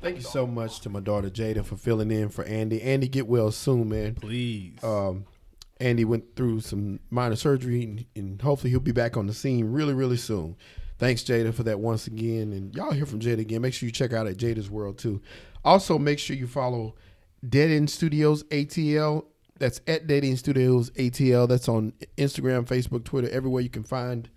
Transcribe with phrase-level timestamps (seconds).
[0.00, 2.80] Thank you so much to my daughter Jada for filling in for Andy.
[2.80, 4.14] Andy, get well soon, man.
[4.14, 4.82] Please.
[4.82, 5.26] Um,
[5.78, 9.72] Andy went through some minor surgery, and, and hopefully he'll be back on the scene
[9.72, 10.56] really, really soon.
[10.98, 12.52] Thanks, Jada, for that once again.
[12.52, 13.62] And y'all hear from Jada again.
[13.62, 15.20] Make sure you check out at Jada's World too.
[15.64, 16.94] Also, make sure you follow
[17.46, 19.24] Dead End Studios ATL.
[19.58, 21.48] That's at Dead End Studios ATL.
[21.48, 24.30] That's on Instagram, Facebook, Twitter, everywhere you can find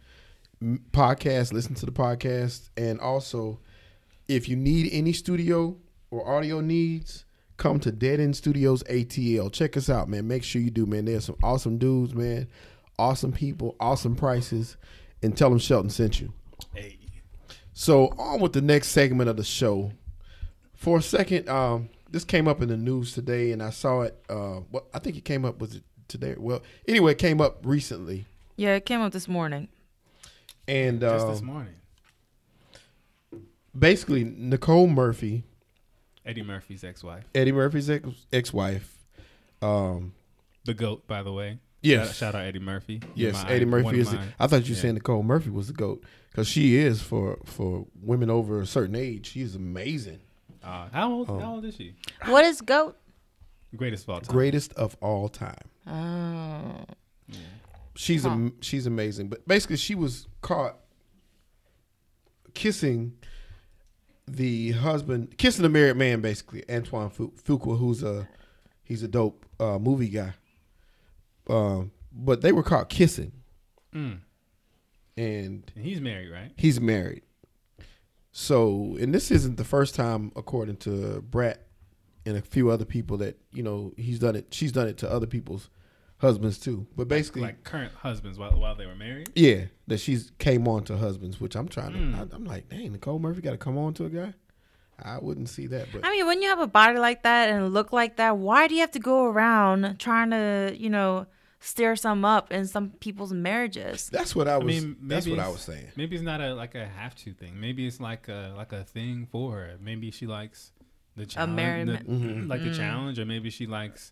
[0.91, 1.53] podcasts.
[1.53, 3.59] Listen to the podcast, and also
[4.27, 5.77] if you need any studio
[6.11, 7.25] or audio needs,
[7.57, 9.51] come to Dead End Studios ATL.
[9.51, 10.27] Check us out, man.
[10.27, 11.05] Make sure you do, man.
[11.05, 12.47] There's some awesome dudes, man.
[12.99, 14.77] Awesome people, awesome prices,
[15.21, 16.31] and tell them Shelton sent you.
[16.73, 16.97] hey.
[17.73, 19.91] So on with the next segment of the show.
[20.75, 24.23] For a second, um, this came up in the news today, and I saw it.
[24.29, 26.35] Uh, well, I think it came up was it today?
[26.37, 28.25] Well, anyway, it came up recently,
[28.57, 29.69] Yeah, it came up this morning.
[30.67, 31.73] and Just this um, morning.
[33.77, 35.43] Basically Nicole Murphy,
[36.25, 38.97] Eddie Murphy's ex-wife, Eddie Murphy's ex- ex-wife.
[39.61, 40.13] Um,
[40.65, 41.59] the goat, by the way.
[41.81, 42.07] Yes.
[42.07, 43.01] Shout, shout out Eddie Murphy.
[43.13, 44.11] Yes, My- Eddie Murphy of is.
[44.11, 44.19] The.
[44.39, 44.81] I thought you were Yeah.
[44.81, 48.95] saying Nicole Murphy was the goat because she is for for women over a certain
[48.95, 49.27] age.
[49.31, 50.19] She's amazing,
[50.63, 51.29] Uh, how old?
[51.29, 51.39] Oh.
[51.39, 51.93] How old is she?
[52.25, 52.97] What is goat?
[53.75, 54.33] Greatest of all time.
[54.33, 55.57] greatest of all time.
[55.85, 56.85] Oh.
[57.95, 58.29] She's Huh.
[58.31, 59.27] am, she's amazing.
[59.27, 60.77] But basically, she was caught
[62.53, 63.13] kissing
[64.27, 66.21] the husband, kissing a married man.
[66.21, 68.27] Basically, Antoine Fuqua, who's a
[68.83, 70.33] he's a dope uh, movie guy.
[71.49, 73.31] Um, but they were caught kissing,
[73.93, 74.19] Mm.
[75.17, 76.51] and And he's married, right?
[76.57, 77.23] he's married.
[78.31, 81.67] So, and this isn't the first time, according to Brat
[82.25, 84.47] and a few other people, that you know he's done it.
[84.53, 85.69] She's done it to other people's
[86.23, 86.87] husbands too.
[86.95, 89.29] But basically, like current husbands while while they were married.
[89.35, 91.99] yeah, that she's came on to husbands, which I'm trying to.
[91.99, 92.15] Mm.
[92.33, 94.33] I, I'm like, dang, Nicole Murphy got to come on to a guy.
[95.03, 97.73] I wouldn't see that, but I mean, when you have a body like that and
[97.73, 101.25] look like that, why do you have to go around trying to, you know,
[101.59, 104.09] stir some up in some people's marriages?
[104.11, 104.67] that's what I I was.
[104.67, 105.87] mean, that's what I was saying.
[105.95, 107.59] Maybe it's not a like a have to thing.
[107.59, 109.77] Maybe it's like a like a thing for her.
[109.81, 110.71] Maybe she likes
[111.17, 112.47] the challenge, married the- man- Mhm.
[112.47, 112.71] like Mm.
[112.71, 114.11] the challenge, or maybe she likes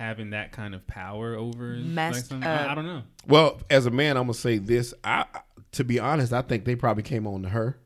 [0.00, 2.48] having that kind of power over like Messed some, up.
[2.48, 3.02] I, I don't know.
[3.28, 4.94] Well, as a man, I'm gonna say this.
[5.04, 5.26] I,
[5.72, 7.78] to be honest, I think they probably came on to her.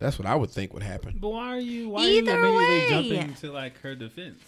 [0.00, 1.18] That's what I would think would happen.
[1.20, 3.16] But why are you why Either are you immediately way.
[3.18, 4.38] jumping to like her defense?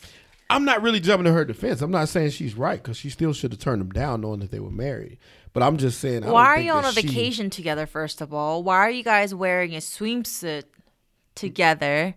[0.50, 1.80] I'm not really jumping to her defense.
[1.82, 4.50] I'm not saying she's right because she still should have turned him down, knowing that
[4.50, 5.18] they were married.
[5.52, 6.24] But I'm just saying.
[6.24, 8.62] I don't Why are think you on a she- vacation together, first of all?
[8.64, 10.64] Why are you guys wearing a swimsuit
[11.36, 12.16] together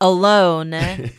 [0.00, 0.74] alone?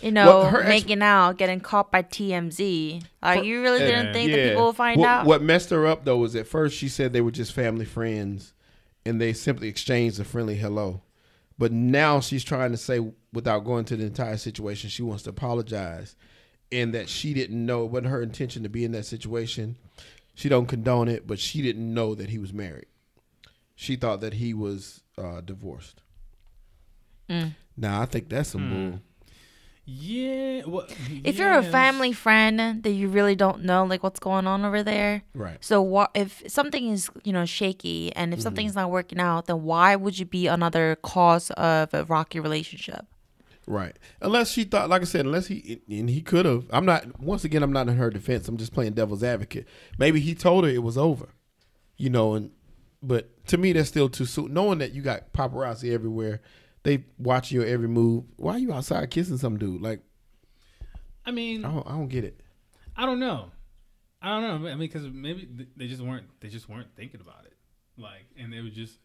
[0.00, 3.02] you know, Well, her ex- making out, getting caught by TMZ.
[3.22, 5.26] Like, you really didn't think that people would find what, out?
[5.26, 8.52] What messed her up though was at first she said they were just family friends,
[9.04, 11.02] and they simply exchanged a friendly hello.
[11.58, 13.00] But now she's trying to say,
[13.32, 16.14] without going to the entire situation, she wants to apologize,
[16.70, 19.76] and that she didn't know it wasn't her intention to be in that situation.
[20.34, 22.86] She don't condone it, but she didn't know that he was married.
[23.74, 26.02] She thought that he was uh, divorced.
[27.30, 27.54] Mm.
[27.76, 29.00] Now I think that's some bull.
[29.88, 30.62] Yeah.
[30.66, 30.86] Well,
[31.24, 34.82] if you're a family friend that you really don't know like what's going on over
[34.82, 35.58] there Right.
[35.60, 38.42] so what if something is you know shaky and if Mm-hmm.
[38.42, 43.06] something's not working out then why would you be another cause of a rocky relationship
[43.68, 43.96] Right.
[44.20, 46.66] Unless she thought, like I said, unless he and he could have.
[46.70, 47.18] I'm not.
[47.20, 48.46] Once again, I'm not in her defense.
[48.46, 49.66] I'm just playing devil's advocate.
[49.98, 51.30] Maybe he told her it was over,
[51.96, 52.34] you know.
[52.34, 52.52] And
[53.02, 54.54] but to me, that's still too soon.
[54.54, 56.42] Knowing that you got paparazzi everywhere,
[56.86, 58.24] they watch your every move.
[58.36, 59.82] Why are you outside kissing some dude?
[59.82, 60.00] Like
[61.24, 62.40] I mean, I don't, I don't get it.
[62.96, 63.50] I don't know.
[64.22, 64.68] I don't know.
[64.68, 67.54] I mean, because maybe they just weren't they just weren't thinking about it,
[68.00, 69.00] like, and they were just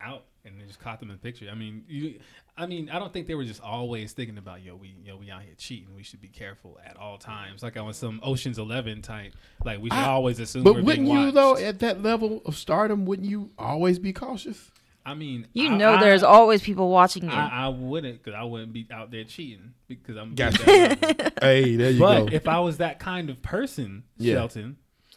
[0.00, 1.48] out and they just caught them in the picture.
[1.50, 2.18] I mean, you,
[2.56, 5.30] I mean, I don't think they were just always thinking about yo, we yo, we
[5.30, 5.94] out here cheating.
[5.94, 7.62] We should be careful at all times.
[7.62, 9.34] Like I was some Ocean's Eleven type.
[9.66, 10.64] Like we should I- always assume.
[10.64, 14.70] But we're wouldn't you though, at that level of stardom, wouldn't you always be cautious?
[15.10, 18.36] I mean, you I- know I- there's always people watching you I, I wouldn't, because
[18.38, 20.34] I wouldn't be out there cheating because I'm.
[20.34, 20.62] Gotcha.
[20.64, 21.32] that level.
[21.42, 22.34] hey, there you but go.
[22.36, 24.34] if I was that kind of person, Yeah.
[24.34, 24.76] Shelton,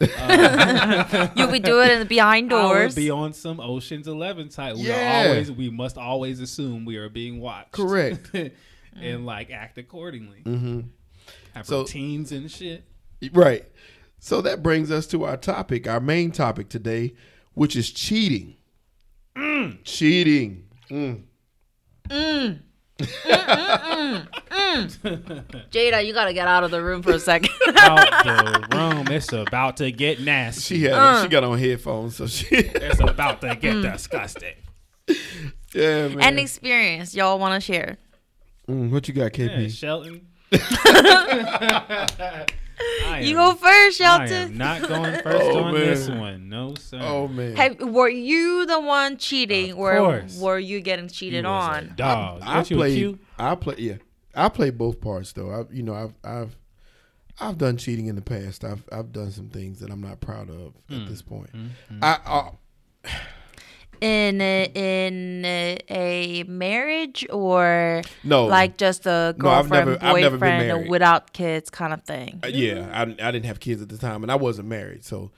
[1.36, 2.94] You'll be doing it behind I would doors.
[2.94, 4.76] be on some Ocean's Eleven type.
[4.76, 5.26] We Yeah.
[5.26, 7.72] are always we must always assume we are being watched.
[7.72, 8.30] Correct.
[9.00, 10.42] and like act accordingly.
[10.44, 10.80] Mm-hmm.
[11.54, 12.84] Have So- routines and shit.
[13.32, 13.64] Right.
[14.18, 17.14] So that brings us to our topic, our main topic today,
[17.54, 18.56] which is cheating.
[19.84, 20.64] Cheating.
[20.90, 21.22] Mm.
[25.70, 27.50] Jada, you gotta get out of the room for a second.
[27.76, 29.08] Out the room.
[29.08, 30.76] It's about to get nasty.
[30.76, 31.22] She had Uh.
[31.22, 33.92] she got on headphones, so she It's about to get Mm.
[33.92, 34.54] disgusting.
[35.74, 36.20] yeah man.
[36.20, 37.96] An experience y'all want to share?
[38.68, 39.70] Mm, what you got, Yeah, KP?
[39.70, 40.26] Shelton.
[43.06, 44.52] I You am- go first, I Shelton.
[44.52, 46.48] am not going first Oh, on this one.
[46.48, 46.98] No, sir.
[47.02, 47.56] Oh man.
[47.56, 50.38] Have, were you the one cheating, Of or course.
[50.40, 51.92] were you getting cheated was a on?
[51.96, 52.40] Dog.
[52.42, 52.96] I What you, played.
[52.96, 53.20] cute?
[53.38, 53.74] I play.
[53.78, 53.94] Yeah,
[54.34, 55.50] I play both parts though.
[55.50, 56.56] I, you know, I've, I've,
[57.40, 58.64] I've done cheating in the past.
[58.64, 61.02] I've, I've done some things that I'm not proud of Hmm.
[61.02, 61.50] at this point.
[61.52, 61.98] Mm-hmm.
[62.02, 63.08] I, uh,
[64.02, 65.44] In a, in
[65.88, 69.08] a, marriage or no, like just a
[69.38, 70.90] No, I've girlfriend, never- I've never been boyfriend, married.
[70.90, 72.40] without kids kind of thing?
[72.42, 75.30] uh, yeah, I, I didn't have kids at the time, and I wasn't married, so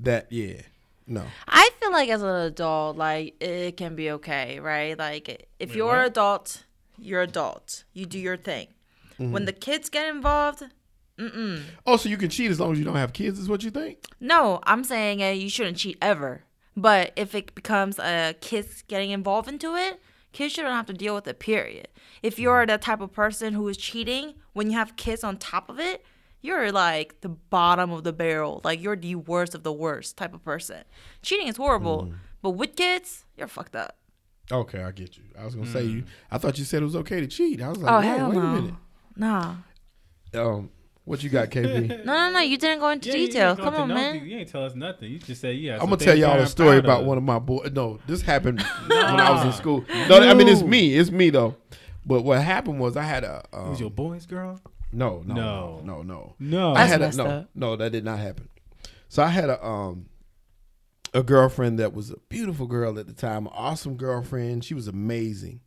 [0.00, 0.62] that yeah,
[1.06, 1.22] no.
[1.46, 4.98] I feel like as an adult, like it can be okay, right?
[4.98, 6.64] Like if you're an adult,
[6.98, 7.84] you're an adult.
[7.92, 8.66] You do your thing.
[9.20, 9.30] Mm-hmm.
[9.32, 10.64] When the kids get involved,
[11.18, 11.62] mm-mm.
[11.86, 13.70] Oh, so you can cheat as long as you don't have kids, is what you
[13.70, 13.98] think?
[14.18, 16.42] no, I'm saying uh, you shouldn't cheat ever.
[16.80, 20.00] But if it becomes a kids getting involved into it,
[20.32, 21.38] kids shouldn't have to deal with it.
[21.40, 21.88] Period.
[22.22, 22.68] If you're Mm.
[22.68, 26.04] the type of person who is cheating when you have kids on top of it,
[26.40, 28.60] you're like the bottom of the barrel.
[28.62, 30.84] Like you're the worst of the worst type of person.
[31.20, 32.14] Cheating is horrible, Mm.
[32.42, 33.96] but with kids, you're fucked up.
[34.52, 35.24] Okay, I get you.
[35.38, 36.04] I was gonna say you.
[36.30, 37.60] I thought you said it was okay to cheat.
[37.60, 38.40] I was like, Oh hell wait no.
[38.42, 38.74] a minute.
[39.16, 39.56] Nah.
[40.34, 40.70] Um,
[41.08, 41.88] what you got, KP?
[42.04, 42.40] No, no, no.
[42.40, 43.48] You didn't go into Yeah, detail.
[43.50, 44.26] ain't Come gonna on, man.
[44.26, 45.10] You ain't tell us nothing.
[45.10, 45.74] You just said yeah.
[45.74, 47.70] I'm gonna tell y'all a story about one of my boys.
[47.72, 49.84] No, this happened when I was in school.
[50.08, 50.94] No, I mean it's me.
[50.96, 51.56] It's me though.
[52.06, 54.60] But what happened was I had a um, Was your boys, girl?
[54.92, 55.80] no, no, No.
[55.84, 56.34] no, no, no.
[56.38, 56.74] No.
[56.74, 57.48] I had a, no, up.
[57.54, 58.48] no, that did not happen.
[59.08, 60.06] So I had a um
[61.14, 64.64] a girlfriend that was a beautiful girl at the time, an awesome girlfriend.
[64.64, 65.60] She was amazing.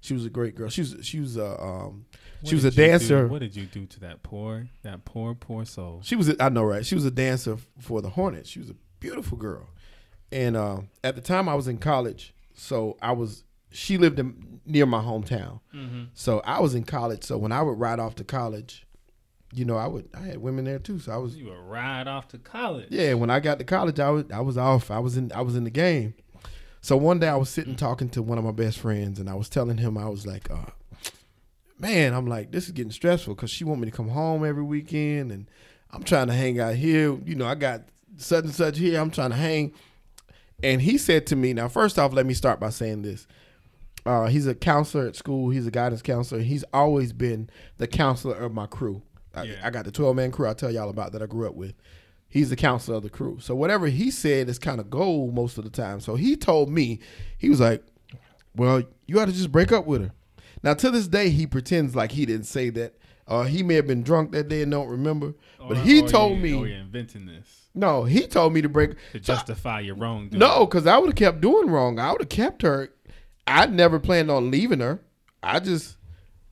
[0.00, 0.68] She was a great girl.
[0.68, 2.06] She was she was a um
[2.40, 3.26] What she was a you do- dancer.
[3.28, 6.00] What did you do to that poor, that poor, poor soul?
[6.04, 6.84] She was, a, I know, right?
[6.84, 8.48] She was a dancer for the Hornets.
[8.48, 9.68] She was a beautiful girl.
[10.32, 13.44] And uh, at the time, I was in college, so I was.
[13.70, 15.60] She lived in, near my hometown,
[16.14, 17.22] so I was in college.
[17.24, 18.86] So when I would ride off to college,
[19.52, 20.08] you know, I would.
[20.14, 21.36] I had women there too, so I was.
[21.36, 22.88] You were ride off to college.
[22.90, 24.24] Yeah, when I got to college, I was.
[24.32, 24.90] I was off.
[24.90, 25.30] I was in.
[25.32, 26.14] I was in the game.
[26.80, 29.34] So one day, I was sitting talking to one of my best friends, and I
[29.34, 30.70] was telling him, I was like, uh,
[31.78, 34.62] "Man, I'm like, this is getting stressful because she want me to come home every
[34.62, 35.50] weekend, and
[35.90, 37.18] I'm trying to hang out here.
[37.24, 37.82] You know, I got
[38.16, 39.00] such and such here.
[39.00, 39.72] I'm trying to hang."
[40.62, 43.26] And he said to me, "Now, first off, let me start by saying this.
[44.06, 45.50] Uh, he's a counselor at school.
[45.50, 46.40] He's a guidance counselor.
[46.40, 49.02] He's always been the counselor of my crew.
[49.34, 49.54] I, Yeah.
[49.64, 50.48] I got the 12 man crew.
[50.48, 51.22] I tell y'all about that.
[51.22, 51.74] I grew up with.
[52.28, 53.38] He's the counselor of the crew.
[53.40, 56.00] So whatever he said is kind of gold most of the time.
[56.00, 57.00] So he told me,
[57.36, 57.82] he was like,
[58.54, 60.12] "Well, you ought to just break up with her."
[60.66, 62.94] Now to this day, he pretends like he didn't say that.
[63.28, 65.34] Uh, he may have been drunk that day and don't remember.
[65.60, 68.62] But Or- he or told you- me, or you're inventing this no, he told me
[68.62, 68.92] to break.
[69.12, 70.40] to justify your wrongdoing.
[70.40, 72.00] No, because I would have kept doing wrong.
[72.00, 72.88] I would have kept her.
[73.46, 75.00] I never planned on leaving her.
[75.42, 75.98] I just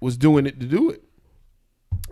[0.01, 1.03] was doing it to do it.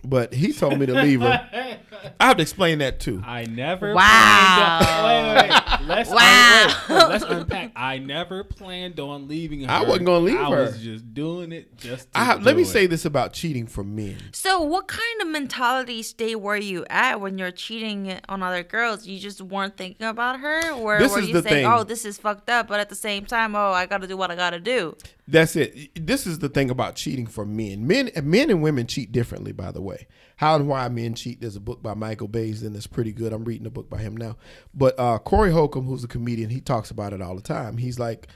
[0.03, 1.49] But he told me to leave her.
[2.19, 3.23] I have to explain that too.
[3.25, 3.95] I never.
[3.95, 4.81] Wow.
[4.83, 5.62] Planned on, wait, wait, wait.
[5.87, 6.67] Let's, Wow.
[6.89, 7.73] un- let's unpack.
[7.75, 9.71] I never planned on leaving her.
[9.71, 10.63] I wasn't gonna leave I her.
[10.63, 12.13] was just doing it just.
[12.13, 12.67] To I have, let me it.
[12.67, 14.17] say this about cheating for men.
[14.33, 19.07] So, what kind of mentality state were you at when you're cheating on other girls?
[19.07, 21.81] You just weren't thinking about her, or This were is you the saying, oh, thing.
[21.81, 24.17] "Oh, this is fucked up," but at the same time, "Oh, I got to do
[24.17, 24.97] what I got to do."
[25.33, 26.07] That's it.
[26.07, 27.87] This is the thing about cheating for men.
[27.87, 29.53] Men, men and women cheat differently.
[29.53, 31.41] By the way, how and why men cheat.
[31.41, 33.33] There's a book by Michael Baisden that's pretty good.
[33.33, 34.37] I'm reading a book by him now.
[34.75, 37.79] But uh, Corey Holcomb, who's a comedian, he talks about it all the time.
[37.79, 38.29] He's like,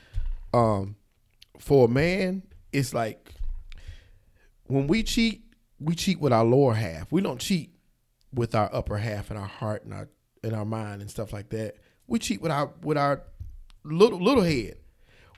[0.55, 0.97] um,
[1.59, 3.35] for a man, it's like
[4.65, 5.45] when we cheat,
[5.79, 7.13] we cheat with our lower half.
[7.13, 7.75] We don't cheat
[8.33, 10.09] with our upper half and our heart and our
[10.43, 11.75] and our mind and stuff like that.
[12.07, 13.23] We cheat with our with our
[13.85, 14.79] little little head.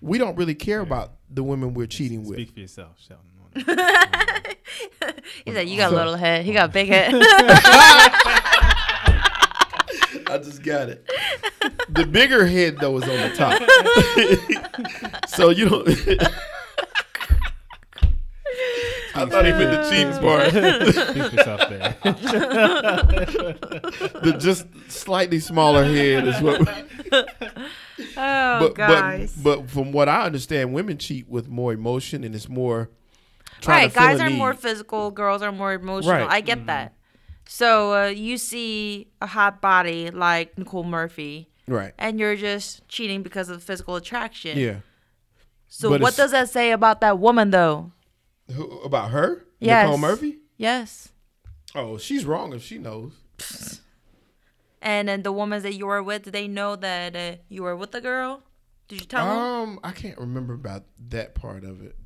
[0.00, 2.36] We don't really care about the women we're cheating with.
[2.36, 3.24] Speak for yourself, Shelton.
[5.44, 6.44] He said, "You got a little head.
[6.44, 7.12] He got a big head."
[10.30, 11.08] I just got it.
[11.88, 13.60] The bigger head though is on the top.
[15.28, 15.88] so you don't
[19.14, 20.50] I thought he meant the cheating part.
[21.14, 21.96] Keep yourself there.
[24.22, 26.68] the just slightly smaller head is what.
[28.18, 29.32] Oh, but, guys.
[29.36, 32.90] but but from what I understand, women cheat with more emotion and it's more.
[33.60, 36.14] trying right, to fill guys a are more physical, girls are more emotional.
[36.14, 36.28] Right.
[36.28, 36.94] I get that.
[37.46, 41.94] So uh, you see a hot body like Nicole Murphy, right.
[41.96, 44.58] and you're just cheating because of the physical attraction.
[44.58, 44.80] Yeah.
[45.68, 47.92] So But what does that say about that woman, though?
[48.52, 49.46] Who, about her?
[49.60, 49.84] Yes.
[49.84, 50.38] Nicole Murphy?
[50.56, 51.10] Yes.
[51.74, 53.12] Oh, she's wrong if she knows.
[54.80, 57.74] And then the women that you were with, did they know that uh, you were
[57.76, 58.42] with the girl?
[58.88, 59.38] Did you tell them?
[59.38, 61.96] Um, I can't remember about that part of it.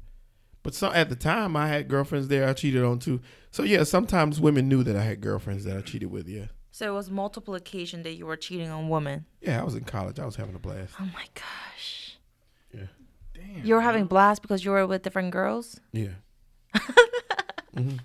[0.62, 3.20] But so at the time, I had girlfriends there I cheated on too.
[3.50, 6.26] So yeah, sometimes women knew that I had girlfriends that I cheated with.
[6.28, 9.26] Yeah, So it was multiple occasion that you were cheating on women.
[9.40, 9.60] yeah.
[9.60, 10.18] I was in college.
[10.18, 10.94] I was having a blast.
[11.00, 12.16] Oh my gosh.
[12.72, 12.86] Yeah,
[13.34, 13.64] Damn.
[13.66, 15.78] You were having blast because you were with different girls?
[15.92, 16.08] yeah.
[17.76, 17.98] Mhm.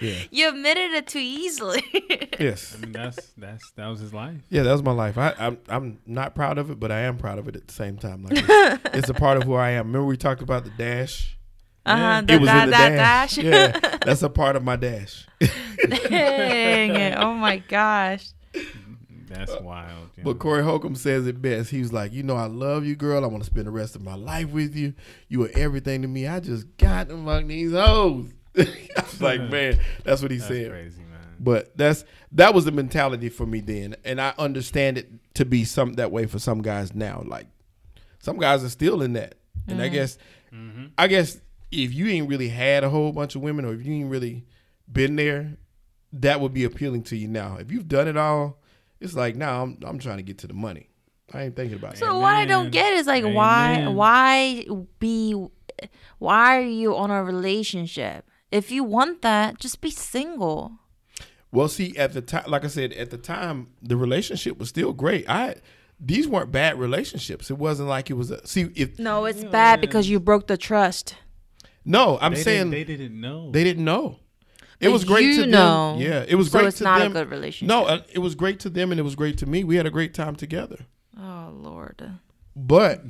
[0.00, 0.14] Yeah.
[0.30, 1.82] You admitted it too easily.
[2.40, 2.74] Yes.
[2.74, 4.38] I mean, that's that's that was his life.
[4.48, 5.18] Yeah, that was my life.
[5.18, 7.74] I, I'm I'm not proud of it, but I am proud of it at the
[7.74, 8.22] same time.
[8.24, 9.88] Like it's, it's a part of who I am.
[9.88, 11.36] Remember we talked about the dash.
[11.84, 12.22] uh-huh.
[12.28, 13.34] it was that, in the that dash.
[13.36, 13.44] dash.
[13.44, 15.26] Yeah, that's a part of my dash.
[16.08, 17.14] Dang it.
[17.18, 18.28] Oh my gosh.
[19.28, 20.08] That's wild.
[20.16, 20.38] you But know.
[20.38, 21.70] Corey Holcomb says it best.
[21.70, 23.22] He was like, you know, I love you, girl.
[23.22, 24.94] I want to spend the rest of my life with you.
[25.28, 26.26] You are everything to me.
[26.26, 28.32] I just got among these hoes.
[28.60, 30.70] I was like, man, that's what he that's said.
[30.70, 31.20] crazy, man.
[31.38, 35.64] But that's that was the mentality for me then, and I understand it to be
[35.64, 37.22] some that way for some guys now.
[37.24, 37.46] Like
[38.20, 39.36] some guys are still in that,
[39.66, 39.92] and I mm.
[39.92, 40.18] guess,
[40.52, 40.86] mm-hmm.
[40.98, 41.40] I guess
[41.70, 44.44] if you ain't really had a whole bunch of women, or if you ain't really
[44.90, 45.56] been there,
[46.12, 47.56] that would be appealing to you now.
[47.58, 48.58] If you've done it all,
[49.00, 50.88] it's like now I'm I'm trying to get to the money.
[51.32, 51.98] I ain't thinking about it.
[51.98, 52.20] So it.
[52.20, 54.66] what I don't get is like why why
[54.98, 55.34] be
[56.18, 58.29] why are you on a relationship?
[58.50, 60.72] If you want that, just be single.
[61.52, 64.92] Well, see, at the time, like I said, at the time, the relationship was still
[64.92, 65.28] great.
[65.28, 65.56] I
[65.98, 67.50] these weren't bad relationships.
[67.50, 69.80] It wasn't like it was a see if No, it's Yeah, bad man.
[69.82, 71.16] because you broke the trust.
[71.84, 73.50] no, I'm They saying didn't, they didn't know.
[73.50, 74.18] They didn't know.
[74.78, 75.92] It But was great you to know.
[75.92, 76.00] them.
[76.00, 77.68] Yeah, it was great to So great it's to not a good relationship.
[77.68, 79.62] No, uh, it was great to them and it was great to me.
[79.62, 80.78] We had a great time together.
[81.18, 82.02] Oh Lord.
[82.56, 83.04] But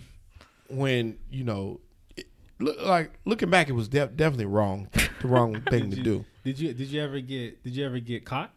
[0.68, 1.80] when you know,
[2.16, 2.26] it,
[2.58, 4.88] look, like looking back, it was de- definitely wrong,
[5.20, 6.24] the wrong thing to you, do.
[6.44, 8.52] Did you did you ever get did you ever get caught?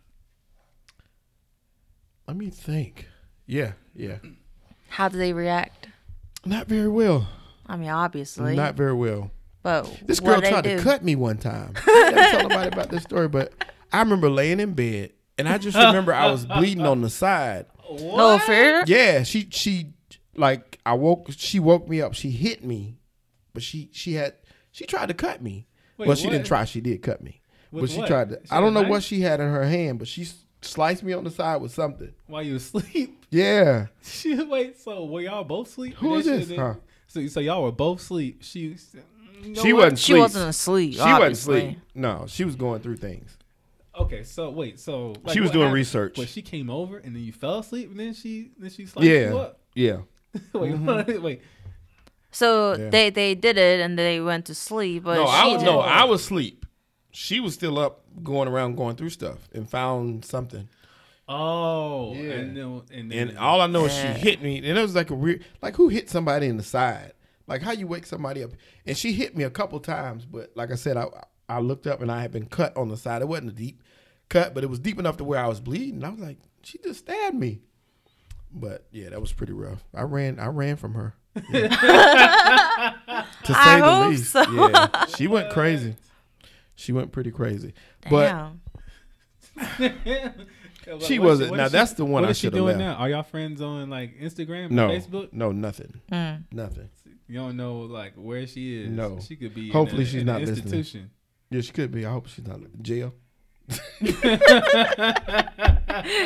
[2.27, 3.07] Let me think.
[3.45, 4.19] Yeah, yeah,
[4.87, 5.87] How did they react?
[6.45, 7.27] not very well.
[7.67, 8.55] I mean, obviously.
[8.55, 9.31] Not very well.
[9.61, 10.77] but This what girl they tried do?
[10.77, 11.73] to cut me one time.
[11.87, 13.53] I never tell nobody about this story, but
[13.91, 17.65] I remember laying in bed and I just remember I was bleeding on the side.
[17.89, 18.17] What?
[18.17, 18.83] No fear.
[18.87, 19.93] Yeah, she she
[20.35, 22.13] like I woke she woke me up.
[22.13, 22.95] She hit me,
[23.53, 24.35] but she she had
[24.71, 25.67] she tried to cut me.
[25.97, 26.33] Wait, well, she what?
[26.33, 26.65] didn't try.
[26.65, 28.07] She did cut me, With but she what?
[28.07, 28.39] tried to.
[28.43, 30.27] She I don't had a know what she had in her hand, but she
[30.61, 32.13] sliced me on the side with something.
[32.27, 33.19] While you asleep?
[33.33, 35.95] Yeah, She, wait, so were y'all both sleep?
[35.95, 36.75] Who That is shit this, huh?
[37.07, 38.43] So so y'all were both sleep.
[38.43, 38.75] She
[39.43, 39.83] you know she what?
[39.85, 39.99] wasn't.
[39.99, 40.21] She Sleep.
[40.21, 40.93] wasn't asleep.
[40.93, 41.79] She wasn't asleep.
[41.95, 43.35] No, she was going through things.
[43.99, 45.73] Okay, so wait, so like, She was doing happened?
[45.75, 46.13] research.
[46.15, 49.07] But she came over and then you fell asleep and then she then she sliced
[49.07, 49.59] you Yeah, up.
[49.75, 49.97] yeah.
[50.53, 51.21] wait, Mm-hmm.
[51.23, 51.41] wait.
[52.33, 52.89] So Yeah.
[52.89, 55.03] they they did it and they went to sleep.
[55.03, 56.65] But no, she I was did- no, I was asleep.
[57.11, 60.67] She was still up, going around, going through stuff, and found something.
[61.29, 62.31] Oh, Yeah.
[62.33, 64.95] and then and then And all I know is she hit me, and it was
[64.95, 67.13] like a weird, like who hit somebody in the side?
[67.47, 68.51] Like how you wake somebody up?
[68.85, 71.05] And she hit me a couple times, but like I said, I
[71.47, 73.21] I looked up and I had been cut on the side.
[73.21, 73.81] It wasn't a deep
[74.29, 76.03] cut, but it was deep enough to where I was bleeding.
[76.03, 77.61] I was like, she just stabbed me.
[78.51, 79.83] But yeah, that was pretty rough.
[79.93, 81.15] I ran, I ran from her.
[81.51, 81.67] Yeah.
[83.43, 84.41] to say I the hope least, so.
[84.51, 85.95] yeah, she went crazy.
[86.75, 87.73] She went pretty crazy,
[88.09, 88.51] but
[91.01, 92.79] She What- wasn't- what now, she- that's the one What I she shoulda doing left.
[92.79, 92.93] now?
[92.95, 95.31] Are y'all friends on like Instagram, no, Facebook?
[95.31, 96.43] no, nothing, Mm.
[96.51, 96.89] nothing.
[97.27, 98.89] You don't know like where she is.
[98.89, 99.17] No.
[99.25, 99.69] she could be.
[99.71, 100.57] Hopefully in a, she's in an not listening.
[100.73, 101.09] institution.
[101.49, 102.05] Yeah, she could be.
[102.05, 103.13] I hope she's not in jail.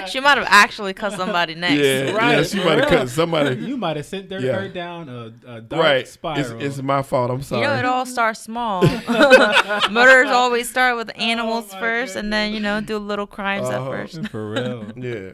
[0.07, 1.75] She might have actually cut somebody next.
[1.81, 3.55] Yeah, Right, yeah, she might have cut somebody.
[3.57, 4.53] You might have sent her, Yeah.
[4.61, 5.97] her down a, a dark right.
[5.97, 6.61] It's, spiral.
[6.61, 7.29] it's my fault.
[7.29, 7.61] I'm sorry.
[7.63, 7.81] You sorry.
[7.83, 8.81] know, it all starts small.
[9.91, 13.67] Murders always start with animals Oh my first, and then you know do little crimes
[13.67, 13.91] Uh-huh.
[13.91, 14.27] at first.
[14.29, 14.91] For real.
[14.95, 15.31] yeah.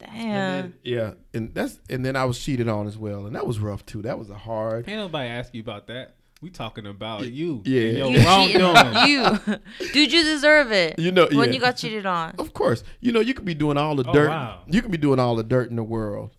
[0.00, 0.10] Damn.
[0.16, 3.46] And then, yeah, and that's and then I was cheated on as well, and that
[3.46, 4.02] was rough too.
[4.02, 4.88] That was a hard.
[4.88, 6.13] Ain't nobody ask you about that.
[6.44, 7.62] We talking about you.
[7.64, 7.80] Yeah.
[7.80, 8.76] your you cheated wrongdoing.
[8.76, 9.08] on
[9.80, 9.88] you.
[9.94, 10.98] Dude, you deserve it.
[10.98, 11.54] You know, when yeah.
[11.54, 12.34] you got cheated on.
[12.38, 14.28] Of course, you know you could be doing all the Oh, dirt.
[14.28, 14.60] wow.
[14.68, 16.36] You could be doing all the dirt in the world,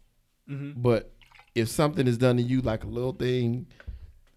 [0.48, 0.74] Mhm.
[0.78, 1.12] but
[1.56, 3.66] if something is done to you, like a little thing,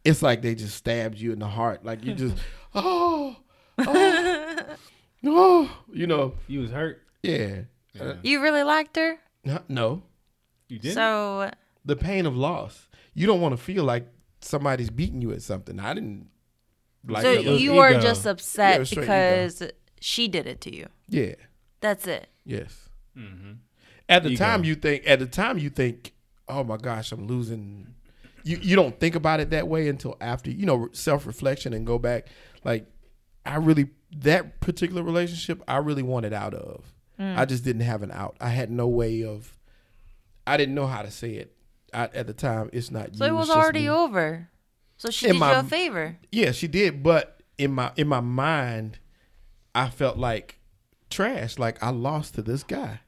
[0.04, 1.84] it's like they just stabbed you in the heart.
[1.84, 2.36] Like you just,
[2.74, 3.36] oh,
[3.78, 4.64] oh,
[5.26, 7.02] oh, you know, You was hurt.
[7.22, 7.62] yeah.
[7.92, 8.14] Yeah.
[8.22, 9.18] You really liked her?
[9.68, 10.02] No,
[10.68, 10.94] You did.
[10.94, 11.50] So
[11.84, 12.88] the pain of loss.
[13.12, 14.06] You don't want to feel like
[14.40, 15.78] somebody's beating you at something.
[15.80, 16.28] I didn't
[17.06, 18.00] like so you were ego.
[18.00, 19.62] just upset was straight because
[20.00, 20.86] she did it to you.
[21.08, 21.34] yeah,
[21.80, 22.28] That's it.
[22.44, 22.88] yes.
[23.14, 23.52] hmm
[24.08, 24.38] At the Ego.
[24.44, 25.06] time, you think.
[25.06, 26.12] At the time, you think,
[26.48, 27.94] "Oh my gosh, I'm losing."
[28.44, 31.86] You you don't think about it that way until after you know self reflection and
[31.86, 32.28] go back.
[32.64, 32.86] Like,
[33.44, 36.84] I really that particular relationship, I really wanted out of.
[37.20, 38.36] I just didn't have an out.
[38.40, 39.58] I had no way of.
[40.46, 41.52] I didn't know how to say it.
[41.92, 43.16] I, at the time, it's not.
[43.16, 43.88] So you, it was already me.
[43.88, 44.48] over.
[44.96, 46.18] So she In did my- you a favor.
[46.32, 48.98] Yeah, she did, but in my in my mind,
[49.74, 50.58] I felt like
[51.10, 51.58] trash.
[51.58, 53.00] Like I lost to this guy.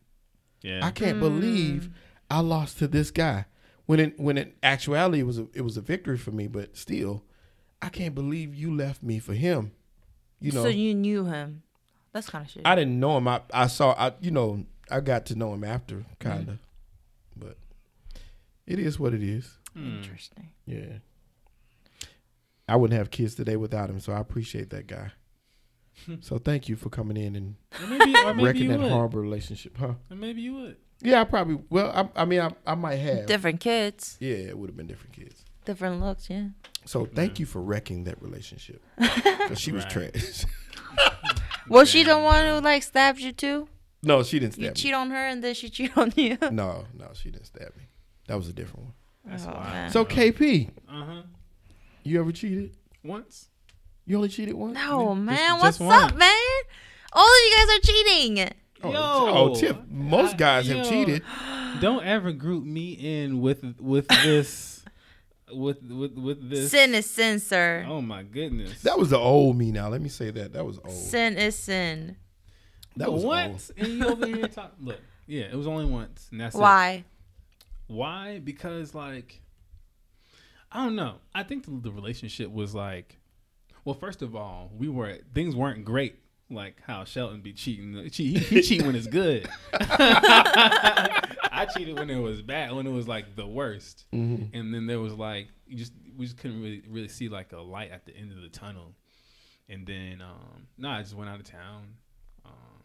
[0.62, 0.80] Yeah.
[0.84, 1.92] I can't believe mm.
[2.30, 3.46] I lost to this guy.
[3.86, 6.76] When it when in actuality it was a, it was a victory for me, but
[6.76, 7.24] still,
[7.82, 9.72] I can't believe you left me for him.
[10.38, 11.62] You know, so you knew him.
[12.12, 12.62] That's kind of shit.
[12.64, 13.26] I didn't know him.
[13.26, 16.46] I I saw I you know I got to know him after kind of, mm.
[16.48, 16.58] but
[18.70, 19.58] it is what it is.
[19.74, 19.96] Hmm.
[19.98, 20.50] Interesting.
[20.66, 20.98] Yeah.
[22.68, 25.10] I wouldn't have kids today without him, so I appreciate that guy.
[26.20, 28.90] so thank you for coming in and Or maybe, or maybe wrecking that would.
[28.92, 29.94] horrible relationship, huh?
[30.10, 30.76] Or maybe you would.
[31.02, 31.58] Yeah, I probably.
[31.70, 33.26] Well, I, I mean, I, I might have.
[33.26, 35.44] Different kids, yeah, it would have been different kids.
[35.64, 36.28] different looks.
[36.30, 36.48] Yeah.
[36.84, 40.12] So thank you for wrecking that relationship because she was Right.
[40.14, 40.44] trash.
[41.68, 43.68] Was she the one who like stabbed you too?
[44.02, 46.36] no, she didn't You stab cheat on her and then she cheat on you.
[46.50, 47.84] No, no, she didn't stab me.
[48.30, 48.94] That was a different one.
[49.24, 49.64] That's Oh, wild.
[49.64, 49.90] man.
[49.90, 51.22] So KP, Uh huh.
[52.04, 52.76] you ever cheated?
[53.02, 53.48] Once.
[54.06, 54.74] You only cheated once?
[54.74, 55.36] No, Just- man.
[55.50, 56.04] just What's one.
[56.04, 56.62] up, man?
[57.12, 58.50] All of you guys are cheating.
[58.84, 59.88] Oh, Yo, oh, Tip.
[59.88, 60.84] Most I- guys have yo.
[60.84, 61.22] cheated.
[61.80, 64.84] Don't ever group me in with with this
[65.52, 66.70] with with with this.
[66.70, 67.84] Sin is sin, sir.
[67.88, 68.80] Oh my goodness.
[68.82, 69.72] That was the old me.
[69.72, 70.52] Now let me say that.
[70.52, 70.92] That was old.
[70.94, 72.16] Sin is sin.
[72.96, 74.74] That was once, and you over here talk.
[74.80, 76.58] Look, yeah, it was only once, and that's it.
[76.60, 77.04] Why?
[77.90, 78.38] Why?
[78.38, 79.42] Because like,
[80.70, 81.16] I don't know.
[81.34, 83.18] I think the, the relationship was like,
[83.84, 86.16] well, first of all, we were things weren't great.
[86.52, 88.08] Like how Shelton be cheating.
[88.12, 89.48] He, he cheat when it's good.
[89.72, 94.04] I cheated when it was bad, when it was like the worst.
[94.12, 94.50] Mhm.
[94.52, 97.58] And then there was like you just we just couldn't really really see like a
[97.60, 98.94] light at the end of the tunnel.
[99.68, 101.94] And then um no, I just went out of town.
[102.44, 102.79] Um